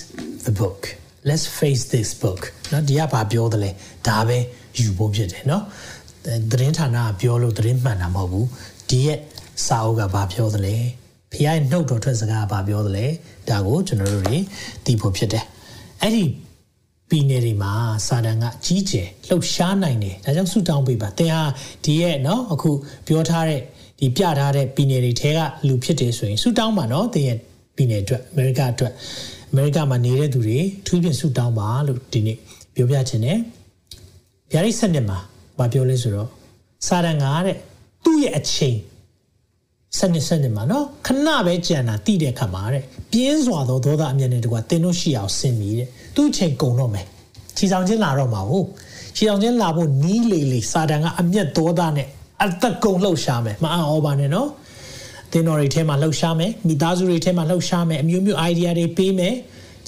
[0.47, 0.81] the book
[1.29, 3.71] let's face this book เนาะဒီကဘာပြောသလဲ
[4.09, 4.39] ဒါပဲ
[4.79, 5.63] ယူဖို့ဖြစ်တယ်เนาะ
[6.51, 8.49] သတင်းဌာနကပြောလို့သတင်းမှန်တာမဟုတ်ဘူး
[8.89, 9.19] ဒီရဲ့
[9.67, 10.77] စာအုပ်ကဘာပြောသလဲ
[11.33, 13.07] ဖခင်ရဲ့နှုတ်တော်ထွက်စကားကဘာပြောသလဲ
[13.49, 14.39] ဒါကိုကျွန်တော်တို့တွေ
[14.85, 15.45] သိဖို့ဖြစ်တယ်
[16.03, 16.25] အဲ့ဒီ
[17.09, 17.73] ပြည်နယ်တွေမှာ
[18.07, 21.43] စာတန်ကကြီးကျယ်လှုပ်ရှားနိုင်တယ်ဒါကြောင့်ဆူတောင်းပေးပါတင်ဟာ
[21.85, 22.71] ဒီရဲ့เนาะအခု
[23.07, 23.61] ပြောထားတဲ့
[24.01, 27.39] ဒီပြထားတဲ့ပြည်နယ်တွေထဲကလူဖြစ်တယ်ဆိုရင်ဆူတောင်းပါเนาะတင်ရဲ့
[27.77, 28.93] ပြည်နယ်အတွက်အမေရိကအတွက်
[29.51, 32.37] အမေရိကမှာနေတဲ့သူတွေထူးဖြင့်ဆူတောင်းပါလို့ဒီနေ့
[32.75, 33.39] ပြောပြချင်တယ်
[34.53, 35.19] ဗျာဒိတ်စနစ်မှာ
[35.59, 36.29] မပြောလဲဆိုတော့
[36.87, 37.57] စာတန်ကတဲ့
[38.05, 38.77] သူ့ရဲ့အချိန်
[39.98, 47.06] စနစ်စနစ်မှာနော်ခဏပဲကြံတာတိတဲ့ခါမှာတဲ့ပြင်းစွာသောဒေါသအမျက်နဲ့တကွာတင်းတို့ရှိအောင်ဆင်ပြီးတဲ့သူ့ချိန်ကုန်တော့မယ်
[47.58, 48.68] ခြေဆောင်ချင်းလာတော့မှာဟုတ်
[49.16, 52.08] ခြေဆောင်ချင်းလာဖို့နီးလေလေစာတန်ကအမျက်ဒေါသနဲ့
[52.44, 54.50] အသက်ကုန်လှုပ်ရှားမယ်မအံ့ဩပါနဲ့နော်
[55.32, 59.36] တင်းတော်တွေထဲမှာလှုပ်ရှားမယ်မိသားစုတွေထဲမှာလှုပ်ရှားမယ်အမျိုးမျိုး idea တွေပေးမယ်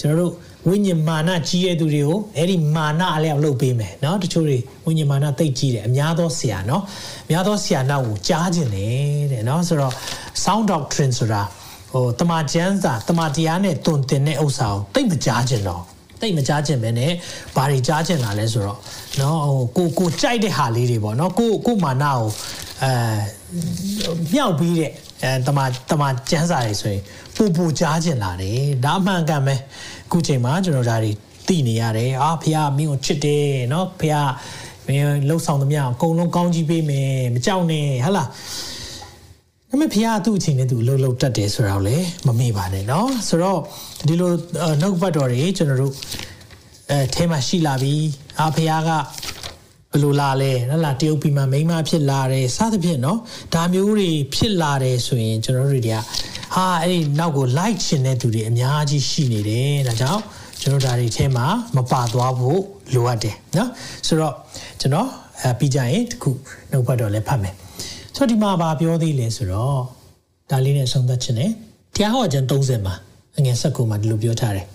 [0.00, 0.32] ကျွန်တော်တို့
[0.67, 6.81] ဝိညာဉ်မာနကြီးတဲ့သူတွေကိုအဲ့ဒီမာနအလျောက်လုပ်ပေးမယ်เนาะတချို့တွေဝိညာဉ်မာနသိတ်ကြီးတယ်အများသောဆရာเนาะ
[7.25, 9.93] အများသောဆရာနောက်ကိုကြားခြင်းတယ်တဲ့เนาะဆိုတော့
[10.43, 11.41] sound doctrine ဆိုတာ
[11.91, 15.83] ဟိုတမန်ကျမ်းစာတမန်တရားနဲ့တွင်တင်တဲ့ဥစ္စာကိုသိမကြားခြင်းတော့
[16.21, 17.11] သိမကြားခြင်းပဲနဲ့
[17.55, 18.79] ဘာတွေကြားခြင်းလာလဲဆိုတော့
[19.17, 22.21] เนาะဟိုကိုကိုကြိုက်တဲ့ဟာလေးတွေပေါ့เนาะကိုကိုမာနကို
[22.83, 22.91] အဲ
[24.33, 24.91] မြောက်ပြီးတဲ့
[25.23, 25.59] အဲတမ
[25.89, 27.01] တမကျန်းစာတွေဆိုရင်
[27.35, 29.55] ပူပူကြားကျင်လာတယ်ဒါအမှန်ကန်ပဲ
[30.00, 31.11] အ ခုချိန်မှာကျွန်တော်ဒါတွေ
[31.47, 34.15] သိနေရတယ်အာဖះမင်းကိုချစ်တယ်เนาะဖះ
[34.87, 38.27] မင်းလှုပ်ဆောင်သမျှအကုန်လုံးကောင်းကြီးပေးမယ်မကြောက်နဲ့ဟဟလား
[39.69, 41.97] ဒါပေမဲ့ဖះသူ့အချိန်နဲ့သူလှုပ်လှုပ်တတ်တယ်ဆိုတော့လေ
[42.27, 43.59] မမေ့ပါနဲ့เนาะဆိုတော့
[44.07, 44.31] ဒီလို
[44.81, 45.93] နှုတ်ဘတ်တော်တွေကျွန်တော်တို့
[46.91, 47.95] အဲအဲမှာရှိလာပြီ
[48.39, 48.89] အာဖះက
[49.92, 53.18] ဘယ်လိုလာလဲနော်လားတရုတ်ပြည်မှာမိန်းမဖြစ်လာတယ်စသဖြင့်နော်
[53.54, 55.98] ဒါမျိုးတွေဖြစ်လာတယ်ဆိုရင်ကျွန်တော်တို့တွေက
[56.54, 60.22] ဟာအဲ့ဒီနောက်ကို like ရှင်တဲ့သူတွေအများကြီးရှိနေတယ်ဒါကြောင့်
[60.60, 62.60] ကျွန်တော်ဒါတွေထဲမှာမပါသွားဖို့
[62.94, 63.70] လိုအပ်တယ်နော်
[64.06, 64.34] ဆိုတော့
[64.80, 65.08] ကျွန်တော်
[65.40, 66.30] အဲပြီးကြရင်တခု
[66.70, 67.54] နှုတ်ဘတ်တော်လည်းဖတ်မယ်
[68.16, 69.80] ဆိုတော့ဒီမှာဗာပြောသေးလဲဆိုတော့
[70.50, 71.52] ဒါလေးနဲ့ဆုံးသက်ခြင်းတယ်
[71.96, 72.94] တရားဟောခြင်း30မှာ
[73.38, 74.66] အငယ်19မှာဒီလိုပြောထားတယ်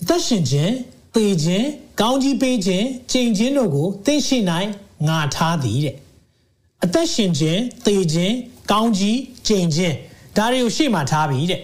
[0.00, 0.72] အသက်ရှင်ခြင်း
[1.14, 1.66] သေခြင်း
[2.02, 4.68] ကောင်းကြီးပေးခြင်းကျင့်ခြင်းတို့ကိုသိရှိနိုင်
[5.08, 5.96] ငါထားသည်တဲ့
[6.84, 8.34] အသက်ရှင်ခြင်းသေခြင်း
[8.70, 9.94] ကောင်းကြီးကျင့်ခြင်း
[10.36, 11.60] ဒါတွေကိုရှေ့မှာထားပြီတဲ့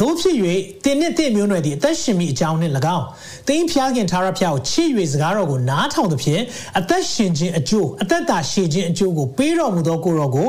[0.00, 0.36] တို့ဖြစ်၍
[0.84, 3.06] တင်းနဲ့တင့်မျိုးနွယ်သည်အသက်ရှင်မိအကြောင်းနှင့်၎င်း
[3.48, 6.42] တင်းဖျားခင်သာရဖျားကိုချစ်၍စကားတော်ကိုနားထောင်သဖြင့်
[6.78, 10.48] အသက်ရှင်ခြင်းအကျိုးအသက်တာရှည်ခြင်းအကျိုးကိုပေးတော်မူသောကိုတော်ကို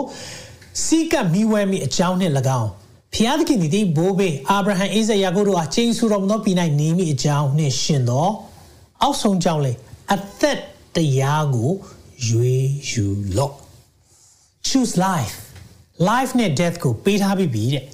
[0.83, 2.69] စီးကပ်မိဝဲမိအကြောင်းနှင့်၎င်း
[3.15, 8.29] ဖျားသခင်သည်ဘိုးဘေးအာဗြဟံအိဇက်ယာကုပ်တို့အားချိန်ဆူတော်မူသောပြည်၌နေမိအကြောင်းနှင့်ရှင်သော
[9.02, 9.72] အောက်ဆုံးကြောင့်လေ
[10.12, 10.58] အသက်
[10.96, 11.70] တရားကို
[12.28, 13.54] ရွေးယူလော့
[14.66, 15.36] choose life
[16.10, 17.84] life နဲ့ death ကိုပေးထားပြီးပြီတဲ့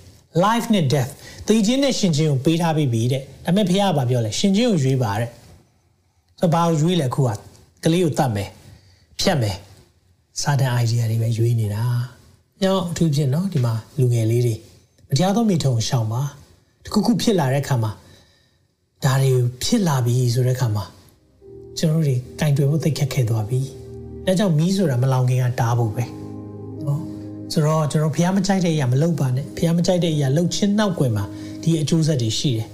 [0.45, 1.11] life နဲ့ death
[1.47, 5.31] သိခြင်းနဲ့ရှင်ခြင်းကိုပေးထားပြီးပြီတဲ့ဒါပေမဲ့ဖခင်ကပြောလဲရှင်ခြင်းကိုရွေးပါတဲ့
[6.41, 7.31] ဆိုဘာကိုရွေးလဲခုက
[7.85, 8.49] ကလေးကိုတတ်မယ်
[9.21, 9.57] ဖြတ်မယ်
[10.41, 11.85] စာတန် idea တွေပဲရွေးနေတာ
[12.63, 14.55] ညောင်းအထူးဖြင့်เนาะဒီမှာလူငယ်လေးတွေ
[15.09, 16.23] မတရားသောမိထုံရှောင်ပါ
[16.85, 17.93] တခုခုဖြစ်လာတဲ့ခါမှာ
[19.05, 19.31] ဒါတွေ
[19.63, 20.85] ဖြစ်လာပြီဆိုတဲ့ခါမှာ
[21.80, 23.60] ကျွန်တော်တို့တွေကင်တွယ်ဖို့သိခက်ခဲသွားပြီ
[24.26, 26.04] ဒါကြောင့်မီးဆိုတာမလောင်ခင်ကတားဖို့ပဲ
[26.86, 27.02] နော်
[27.52, 31.26] ဆိုတော့ကျွန်တော်ဖះမကြိုက်တဲ့အရာမလုပ်ပါနဲ့ဖះမကြိုက်တဲ့အရာလုပ်ချင်းနောက်ွယ်မှာ
[31.64, 32.68] ဒီအကျိုးဆက်တွေရှိတယ်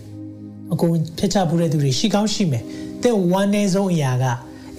[0.72, 2.64] အကုန်ဖြစ်ချပူတဲ့သူတွေရှိကောင်းရှိမယ်
[3.04, 4.26] တဲ့ဝမ်းနေဆုံးအရာက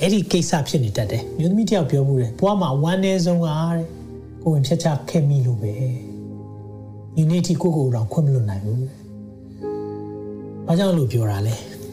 [0.00, 3.86] အဲ့ဒီကိစ္စဖြစ်နေတတ်တယ်မျိုးသမီးတယောက်ပြောမှုတယ်ဘွားမှာဝမ်းနေဆုံးကတဲ့
[4.42, 5.72] ကိုဝင်ဖြစ်ချခဲ့မိလို့ပဲ
[7.16, 8.80] ဒီနေ့ဒီကိုကိုတော့ခွင့်မလွတ်နိုင်ဘူး။
[10.66, 11.54] ဘာကြောင့်လို့ပြောတာလဲ။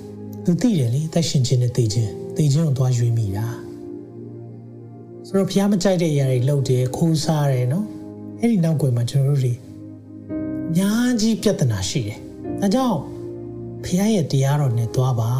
[0.45, 3.47] तू သိတယ်လေအသက်ရှင်ခြင်းနဲ့သိခြင်းသိခြင်းကိုသွားရွေးမိတာ။
[5.27, 7.85] ဆိုတော့ဖျားမကြိုက်တဲ့အရာတွေလုပ်တယ်ခိုးစားတယ်နော်။
[8.39, 9.53] အဲ့ဒီနောက်ွယ်မှာကျွန်တော်တို့တွေ
[10.77, 12.17] ညာကြီးပြဿနာရှိတယ်။
[12.61, 12.99] ဒါကြောင့်
[13.85, 15.31] ဖျားရဲ့တရားတော်နဲ့သွားပါ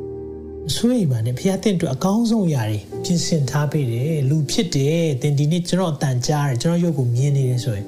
[0.64, 7.86] ။မဆွေးပါနဲ့ဖျားတဲ့အတွက်အကောင်းဆုံးအရာတွေပြင်ဆင်ထားပေးတယ်။လူဖြစ်တယ်။တင်ဒီနေ့ကျွန်တော်အတန်ကြားတယ်ကျွန်တော်ရုပ်ကိုမြင်နေတယ်ဆိုရင်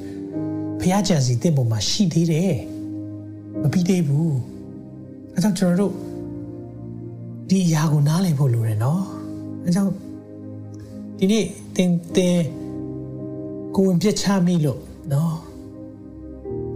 [0.81, 2.55] ဖျားကြံစီတင့်ပေါ်မှာရှိသေးတယ်။
[3.63, 4.35] မပြီးသေးဘူး။
[5.35, 5.95] အဲကြောင့်ကျွန်တော်တို့
[7.49, 9.03] ဒီအရာကိုနားလည်ဖို့လိုတယ်နော်
[9.65, 9.93] အဲကြောင့်
[11.19, 11.45] ဒီနေ့
[11.77, 12.39] တင်တင်
[13.75, 14.81] ကိုဝင်ပြချမိလို့
[15.13, 15.35] နော်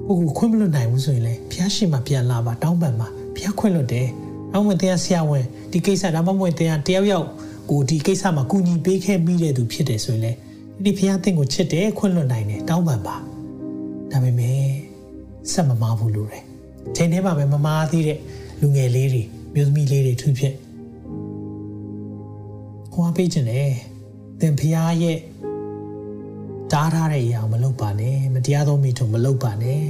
[0.07, 4.09] ဟိုခွင့်မလွတ်နိုင်ဘူးဆိုရင်လေဖျားရှိမှပြန်လာပါတောင်းပန်ပါဖျားခွင့်လွတ်တယ်
[4.53, 7.29] နောက်မှတင်ဆရာဝန်ဒီကိစ္စဒါမှမဟုတ်တင်တယောက်ယောက်
[7.71, 10.33] ကိုဒီကိစ္စမှာကူညီပေးခဲ့မိတဲ့သူဖြစ်တယ်ဆိုရင်လေ
[10.85, 13.17] ဒီဖခင်တင့်ကိုချစ်တယ်ခွင့်လွှတ်နိုင်တယ်တောင်းပန်ပါ
[14.11, 14.61] ဒါပေမဲ့
[15.53, 16.45] ဆက်မမဘူးလို့တယ်
[16.97, 18.19] ချိန်ထဲမှာပဲမမားသေးတဲ့
[18.61, 19.23] လူငယ်လေးတွေ
[19.55, 20.55] မျိုးသမီးလေးတွေသူဖြစ်
[22.93, 23.73] ကိုအပေးခြင်းတယ်
[24.41, 24.73] တင်ဖခင်
[25.03, 25.19] ရဲ့
[26.73, 29.83] တားထားတဲ့အရာမလုပ်ပါနဲ့မတရားသောမိထုံမလုပ်ပါနဲ့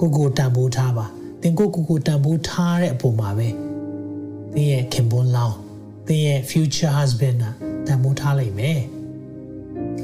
[0.00, 1.06] ကိုကိုတန်ဖိုးထားပါ
[1.42, 3.48] သင်ကိုကိုကိုတန်ဖိုးထားတဲ့အပေါ်မှာပဲ
[4.54, 5.56] သင်ရဲ့ခင်ပွန်းလောင်း
[6.06, 7.44] သင်ရဲ့ future husband က
[7.86, 8.80] တန်ဖိုးထားလိုက်မယ်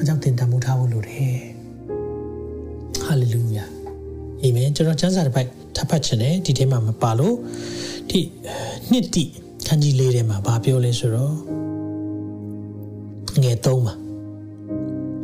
[0.00, 1.38] အကြောင်းသင်တန်ဖိုးထားဖို့လိုတယ်
[3.06, 3.68] hallelujah
[4.44, 7.36] amen ကျွန်တော်ကျမ်းစာတစ်ပိုက်ထပ်ဖတ်ချင်တယ်ဒီထဲမှာမပါလို့
[8.12, 8.22] ဒီ
[8.90, 9.24] နှစ်တိ
[9.66, 11.34] ခန်းကြီးလေးထဲမှာဗာပြောလဲဆိုတော့
[13.42, 13.94] ငယ်သုံးပါ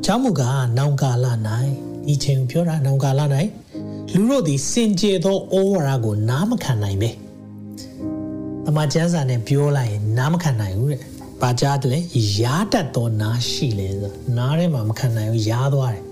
[0.04, 0.42] ကျောင်းမူက
[0.78, 1.26] နောင်ကာလ၌
[2.06, 3.20] ဒီချိန်ကိုပြောတာနောင်ကာလ၌
[4.12, 7.10] လူတို့သည်စင်ကြယ်သောဩဝါဒကို နားမခံနိုင်ပဲ
[8.68, 11.00] အမကျမ်းစာနဲ့ပြောလိုက်ရင်နားမခံနိုင်ဘူးတဲ့။
[11.42, 12.00] ဘာကြားတယ်လဲ
[12.40, 16.04] ရားတတ်သောနားရှိလဲဆိုနားထဲမှာမခံနိုင်ဘူးရားသွားတယ်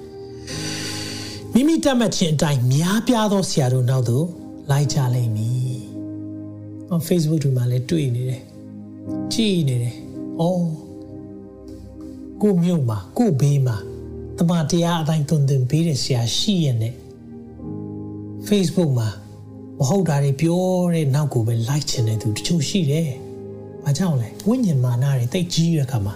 [1.53, 4.27] ။မိမိတတ်မှတ်ခြင်းအတိုင်းများပြားသောဆရာတို့နောက်သို့
[4.71, 5.76] လိုက်ကြလိမ့်မည်။ on
[7.09, 8.43] Facebook တွေမှာလည်းတွေ့နေတယ်။
[9.33, 9.97] ကြည်နေတယ်။
[10.41, 10.67] အော်
[12.43, 13.77] ကိုမြို့မှာကိုဘေးမှာ
[14.39, 16.95] တမန်တရားအတိုင်းသွန်သင်ပေးတဲ့ဆရာရှိရဲ့နဲ့
[18.49, 19.09] Facebook မှာ
[19.79, 20.63] မဟုတ်တာတွေပြော
[20.95, 23.09] တဲ့နောက်ကိုပဲ like ချင်တဲ့သူတချို့ရှိတယ်။
[23.85, 26.15] ဘာကြောင့်လဲဝိညာဉ်မာနတွေတိတ်ကြီးတဲ့အခါမှာ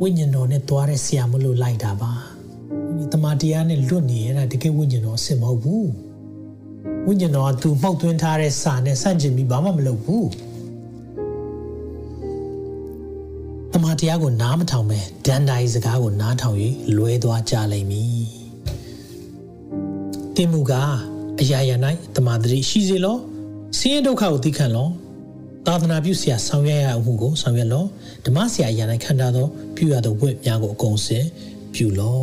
[0.00, 2.12] ဝိညာဉ်တော်နဲ့တွားတဲ့ဆရာမလို့လိုက်တာပါ။
[2.98, 5.88] ဒီတမန်တရားနဲ့လွတ်နေရတာတကယ်ဝိညာဉ်တော်အစ်မဟုတ်ဘူး။
[7.06, 10.24] ဝိညာဉ်တော်ကသူမှုတ်သွင်းထားတဲ့စာနဲ့ဆန့်ကျင်ပြီးဘာမှမလုပ်ဘူး။
[13.72, 16.56] တမန်တရားကိုနားမထောင်ပဲဒန်ဒိုင်စကားကိုနားထောင်၍
[16.96, 18.24] လွဲသွားကြလိမ့်မည်။
[20.36, 20.72] တင်မူက
[21.40, 21.76] အရာရာ၌
[22.16, 23.16] တမာတိရှိစေလော
[23.78, 24.88] ဆင်းရဲဒုက္ခကိုသိခံလော
[25.66, 27.84] သာသနာပြုဆရာဆောင်ရွက်ရမှုကိုဆောင်ရွက်လော
[28.24, 29.46] ဓမ္မဆရာအရာ၌ခံထားသော
[29.76, 31.24] ပြုရသောဝတ်များကိုအကုန်စင်
[31.74, 32.20] ပြုလော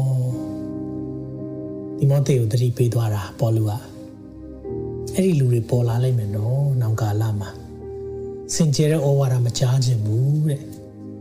[1.98, 3.72] ဒီမောသေကိုတတိပေးသွားတာပေါ်လူက
[5.16, 7.49] အဲ့ဒီလူတွေပေါ်လာလိမ့်မယ်နော်နောင်ကာလမှာ
[8.55, 10.62] စင်ကြဲတဲ့ဩဝါဒမကြားခြင်းဘူးတဲ့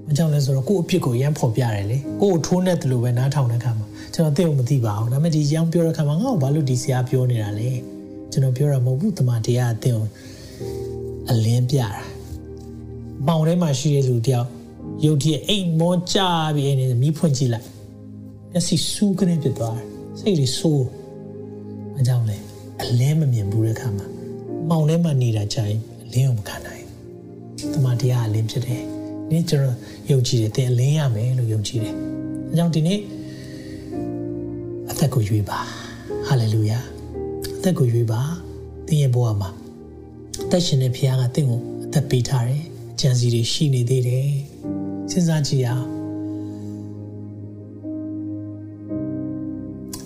[0.06, 7.70] မကြောက်လဲဆိုတော့ကိုယ့်အဖြစ်ကိုရမ်းဖော်ပြတယ်လေကိုယ့်ကိုထိုးနေတယ်လို့ပဲနားထောင်တဲ့ခါမှာကျွန်တော်သိအောင်မသိပါဘူးဒါပေမဲ့ဒီရောင်းပြောတဲ့ခါမှာငါ့ကိုဘာလို့ဒီဆရာပြောနေတာလဲ
[8.32, 10.08] ကျွန်တော်ပြောတာမဟုတ်ဘူးတမန်တရားအသိအောင်
[11.30, 11.88] အလင်းပြတာ
[13.26, 14.48] မောင်ထဲမှာရှိတဲ့လူတယောက်
[15.04, 16.18] ရုတ်တရက်အိမ်မောကြ
[16.54, 17.66] ပြီးအဲ့နေမီးဖွင့်ကြည့်လိုက်
[18.52, 19.86] မျက်စိစူးကနေဖြစ်သွားတယ်
[20.18, 20.86] စိတ်လေးဆိုး
[21.98, 22.49] အကြောင်းလဲ
[22.82, 24.06] အလင်းမမြင်ဘူးတဲ့ခါမှာ
[24.68, 26.84] မောင်ထဲမှာနေတာကြရင်အလင်းကိုမခံနိုင်
[27.72, 28.82] တမန်တရားအလင်းဖြစ်တယ်
[29.30, 29.76] ဒီကျွန်တော်
[30.10, 31.94] ယုံကြည်တယ်တင်အလင်းရမယ်လို့ယုံကြည်တယ်
[32.50, 33.00] အကြောင်းဒီနေ့
[34.90, 35.60] အသက်ကိုရွေးပါ
[36.26, 36.78] ဟာလေလုယာ
[37.58, 38.20] အသက်ကိုရွေးပါ
[38.86, 39.50] သင်ရဲ့ဘဝမှာ
[40.44, 42.62] အသက်ရှင်တဲ့ဖခင်ကသင်ကိုအသက်ပေးထားတယ်
[42.92, 44.28] အကြံစီတွေရှိနေသေးတယ်
[45.10, 45.86] စဉ်းစားကြည့်အောင်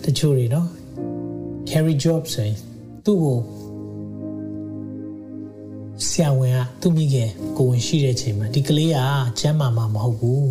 [0.04, 0.68] တချို့တွေနော်
[1.70, 2.56] carry job ဆိုရင်
[3.04, 3.38] သူ့ကို
[6.08, 8.98] ဆရာဝန်ကသူ့မိခင်ကိုဝင်ရှိတဲ့ချိန်မှာဒီကလေးက
[9.40, 10.44] ကျမ်းမာမှာမဟုတ်ဘူး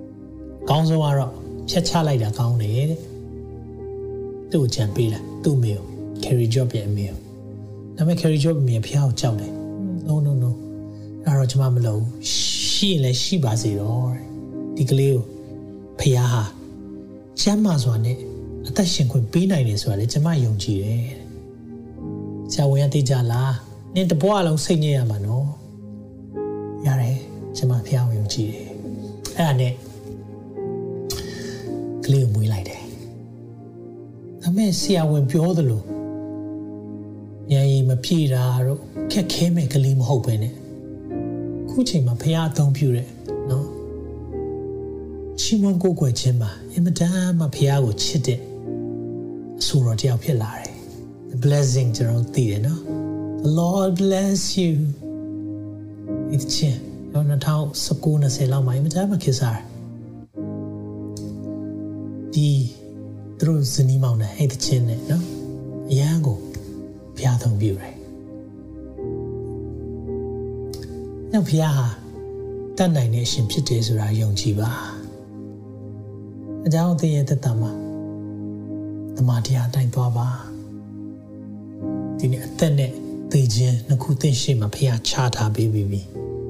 [0.68, 1.32] ။ကောင်းဆုံးကတော့
[1.68, 3.00] ဖြတ်ချလိုက်တာကောင်းတယ်တဲ့။
[4.50, 5.86] သူ့ကိုကြံပေးတာသူ့မေကို
[6.24, 7.16] carry job ရဲ့အမေကို
[7.96, 9.52] ဒါပေမဲ့ carry job အမေဖះကိုကြောက်တယ်။
[10.08, 10.50] no no no
[11.24, 14.24] အဲ့တော့ကျွန်မမလုပ်ဘူး။ရှိရင်လည်းရှိပါစေတော့တဲ့။
[14.76, 15.24] ဒီကလေးကို
[16.00, 16.42] ဖះဟာ
[17.40, 18.18] ကျမ်းမာစွာနဲ့
[18.68, 21.18] အသက်ရှင်ခွင့်ပေးနိုင်တယ်ဆိုတာလေကျွန်မယုံကြည်တယ်တဲ့။
[22.52, 23.52] ဆရာဝန်ကသိကြလား။
[23.94, 25.46] နင်တပွားလုံးစိတ်ညစ်ရမှာနော်
[26.86, 27.16] ရတယ်
[27.56, 28.66] ကျွန်မဖျောင်းယုံကြည်တယ်
[29.36, 29.72] အဲ့ဒါနဲ့
[32.04, 32.82] ကလေးကိုမွေးလိုက်တယ်
[34.42, 35.82] ဒါပေမဲ့ဆရာဝန်ပြောသလို
[37.50, 38.80] ညရီမပြေတာတော့
[39.12, 40.54] ခက်ခဲမဲ့ကလေးမဟုတ်ပဲနဲ့
[41.68, 43.08] ခုချိန်မှာဖះအသုံးပြုတဲ့
[43.50, 43.66] နော်
[45.40, 48.51] ချီးမွမ်းကိုးကွယ်ခြင်းမှာအင်မတန်မှဖះကိုချစ်တဲ့အ
[49.66, 50.72] ဆိုတော်တယောက်ဖြစ်လာတယ်
[51.42, 52.80] blessing ကျွန်တော်သိတယ်နော်
[53.42, 54.74] The Lord bless you
[56.30, 56.78] ဒီချင်း
[57.12, 57.34] တော့2019
[58.22, 59.58] 20လောက်မှာအမတမ်းမခေစား
[62.34, 62.50] ဒီ
[63.38, 65.24] သူတို့ဇနီးမောင်နဲ့အဲ့ဒီချင်းနဲ့နော်
[65.90, 66.38] အရန်ကို
[67.16, 67.94] ဖျားသုံးပြတယ်။
[71.32, 71.86] နောက်ဖျားဟာ
[72.76, 74.70] တတ်နိုင်တဲ့အရှင်ဖြစ်တယ်ဆိုတာယုံကြည်ပါ။
[76.66, 77.81] အကြောင်းသိရဲ့သက်တာမှာတ
[79.28, 80.28] မန်တရားတိုင်းသွားပါ။
[82.18, 82.90] ဒီနေ့အသက်နဲ့
[83.32, 86.00] သေခြင်းနှစ်ခုသင်ရှိမှဖះချထားပေးပြီးပြီ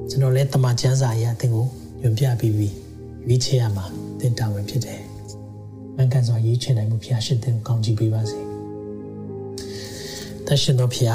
[0.09, 1.67] ကျွန်တော်လည်းတမန်ကျမ်းစာအရာသင်ကို
[2.01, 2.67] ညွှန်ပြပြီးပြီ
[3.27, 3.85] ရွေးချယ်ရမှာ
[4.19, 4.99] သင်တာဝန်ဖြစ်တယ်။
[5.95, 8.39] မန်ကန်စွာရွေးချယ်နိုင်မှုဖះရှင်သင်ကိုကောင်းချီးပေးပါစေ။
[10.47, 11.11] တရှင်တော်ဖះ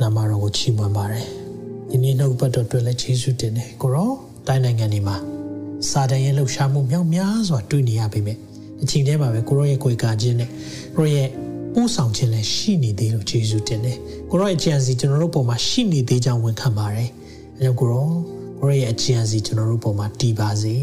[0.00, 1.26] နာမတော်ကိုချီးမွမ်းပါရယ်
[1.92, 4.10] ယနေ့နှုတ်ပတ်တော်အတွက်လည်းယေရှုတင်တယ်ကိုရော
[4.46, 5.16] တိုင်းနိုင်ငံတွေမှာ
[5.90, 8.38] စာတန်ရဲ့လှုပ်ရှားမှုမြောက်များစွာတွေ့နေရပေမဲ့
[8.82, 10.50] အချိန်တည်းမှာပဲကိုရောရဲ့ကိုယ်ကာခြင်းနဲ့
[11.00, 11.28] ကိုရောရဲ့
[11.74, 13.96] ပို့ဆောင်ခြင်းလည်းရှိနေသေးလို့ယေရှုတင်တယ်
[14.30, 17.10] ကိုရောရဲ့အကြံစီကျွန်တော်တို့ပုံမှာရှိနေသေးကြောင်းဝန်ခံပါတယ်
[17.58, 18.08] အဲကြောင့်ကိုရော
[18.60, 20.74] ကိုရောရဲ့အကြံစီကျွန်တော်တို့ပုံမှာတည်ပါစေ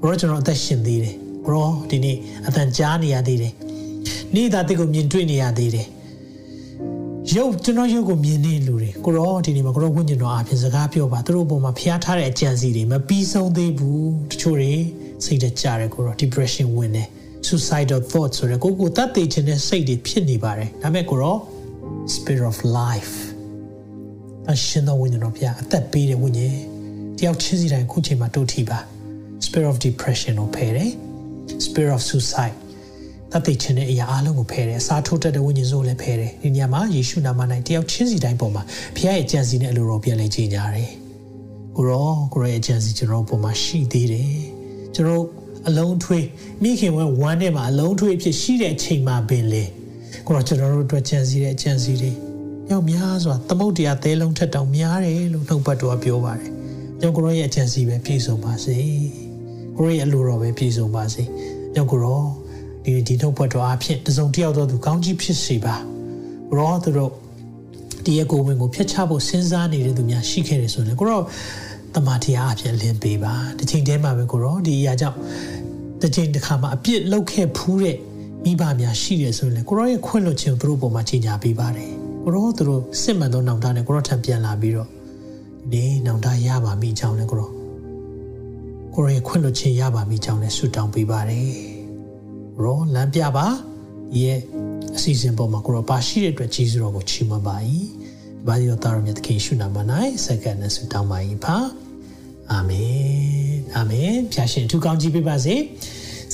[0.00, 1.16] ကိုရောကျွန်တော်အသက်ရှင်သေးတယ်
[1.46, 2.16] ကိုရောဒီနေ့
[2.48, 3.52] အသက်ကြားနေရသေးတယ်
[4.34, 5.86] နေ့သားတစ်ကိုမြင်တွေ့နေရသေးတယ်
[7.34, 14.74] ရုပ်ကျွန်တော်ရုပ်ကိုမြင်နေလူတွေကိုရောဒီနေ့မှာကိုရောဝိညာဉ်တော်အပြင်စကားပြောပါသူတို့ပုံမှာဖျားထားတဲ့အကြံစီတွေမပြီးဆုံးသေးဘူးတချို့တွေ
[15.24, 17.08] စိတ်တကြတယ်ကိုရော depression ဝင်တယ်
[17.46, 21.36] suicidal thoughts ဆိုရယ်ကိုကိုတတ်သိခြင်းနဲ့စိတ်တွေဖြစ်နေပါတယ်ဒါပေမဲ့ကိုရော
[22.14, 23.14] spirit of life
[24.52, 26.56] အရှင်တော်ဝိညာဉ်တော်ဖျားအသက်ပေးတဲ့ဝိညာဉ်
[27.18, 28.78] တယောက်ချင်းစီတိုင်းခုချိန်မှာတို့ထီပါ
[29.44, 30.90] spirit of depression ကိုဖယ်တယ်
[31.66, 32.56] spirit of suicide
[33.32, 38.62] တတ်သိခြင်းတဲ့အရာအလုံးကိုဖယ်တယ်အစားထိုးတတ်တဲ့ဝိညာဉ်စုလည်းဖယ်တယ်ဒီနေရာမှာယေရှုနာမ၌တယောက်ချင်းစီတိုင်းပေါ်မှာ
[38.96, 40.90] ဖခင်ရဲ့ကြံစီနဲ့အလိုတော်ပြန်လဲကြီးညာတယ်
[41.76, 44.32] ကိုရောကိုရောရဲ့ကြံစီကျွန်တော်ပေါ်မှာရှိသေးတယ်
[44.94, 45.24] ကျွန်တော်
[45.68, 46.26] အလုံးထွေး
[46.62, 49.64] မိခင်ဝဲဝမ်းထဲမှာအလုံးထွေးဖြစ်ရှိတဲ့အချိန်မှာပင်လေ
[50.26, 52.12] ကိုရောကျွန်တော်တို့အတွက်ကြံစီတဲ့ကြံစီတွေ
[52.70, 56.50] ရောက်များစွာသမုတ်တရားသဲလုံးထက်တောင်များတယ်လို့နှုတ်ပတ်တော်ပြောပါတယ်
[57.00, 58.76] ကျွန်တော်ကိုရောရဲ့ကြံစီပဲပြည့်စုံပါစေ
[59.76, 61.22] ကိုရောရဲ့အလိုတော်ပဲပြည့်စုံပါစေ
[61.74, 62.22] ကျွန်တော်ကိုရော
[62.84, 65.74] ဒီဒီထုတ်ဖွဲ့တော်အဖြစ်တစုံတယောက်တော့သူကောင်းကြီးဖြစ်စေပါ
[66.50, 67.10] ကိုရောသူတို့
[68.04, 71.22] ဒီရဲ့ကိုဝင်ကိုဖျက်ချဖို့စဉ်းစားနေတဲ့သူများရှိခဲ့တယ်ဆိုရင်ကိုရော
[71.94, 75.18] တမန်တရားအဖြစ်လင်းပေးပါဒီချိန်တည်းမှာပဲကိုရောဒီအရာကြောင့်
[76.00, 77.96] တစ်ချိန်တစ်ခါမှအပြစ်လုပ်ခဲ့ဖူးတဲ့
[78.44, 81.90] မိဘများရှိတယ်ဆိုရင်ကိုရောရဲ့ခွင့်လွှတ်ခြင်းကိုသူတို့ပုံမှာကြီးညာပေးပါတယ်
[82.24, 84.88] ကိုရောသူတို့စစ်မှန်သောနောင်တနဲ့ကိုရောထံပြန်လာပြီးတော့
[85.72, 87.50] ဒီနောင်တရပါမိကြောင်းလဲကိုရော
[88.94, 91.46] ကိုရောရဲ့ခွင့်လွှတ်ခြင်းရပါမိကြောင်းလဲဆုတောင်းပေးပါတယ်
[92.60, 93.46] ရောလမ်းပြပါ
[94.12, 94.38] ဒီရဲ့
[94.96, 97.56] အစီအစဉ်ပေါ်မှာကိုရောပါရှိတဲ့အတွက်ကျေးဇူးတော်ကိုချီးမွမ်းပါ၏
[98.38, 99.76] ဒီပါဒီတော်သားတော်မြတ်သခင်ရှုနာမ၌
[100.24, 101.56] စက္ကန့်နဲ့ဆုတောင်းပါ၏ပါ
[102.52, 105.54] အာမင်အာမင်ဖျာရှင်ထူကောင်းကြီးပေးပါစေ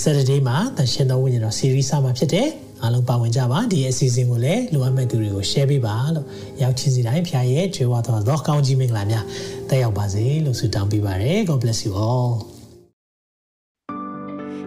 [0.02, 2.48] Saturday မှာတန်ရှင်တော်ဝိညာဉ်တော် series စမှာဖြစ်တယ်
[2.82, 6.26] အားလုံးပါဝင်ကြပါဒီအစီအစဉ်ကိုလည်းလိုအပ်မဲ့သူတွေကို share ပေးပါလို့
[6.62, 9.24] ရောက်ချင်းစီတိုင်းဖျာရဲ့ကြွေးဝါတော်သောကောင်းကြီးမင်္ဂလာများ
[9.68, 12.49] တက်ရောက်ပါစေလို့ဆုတောင်းပေးပါရစေ God bless you all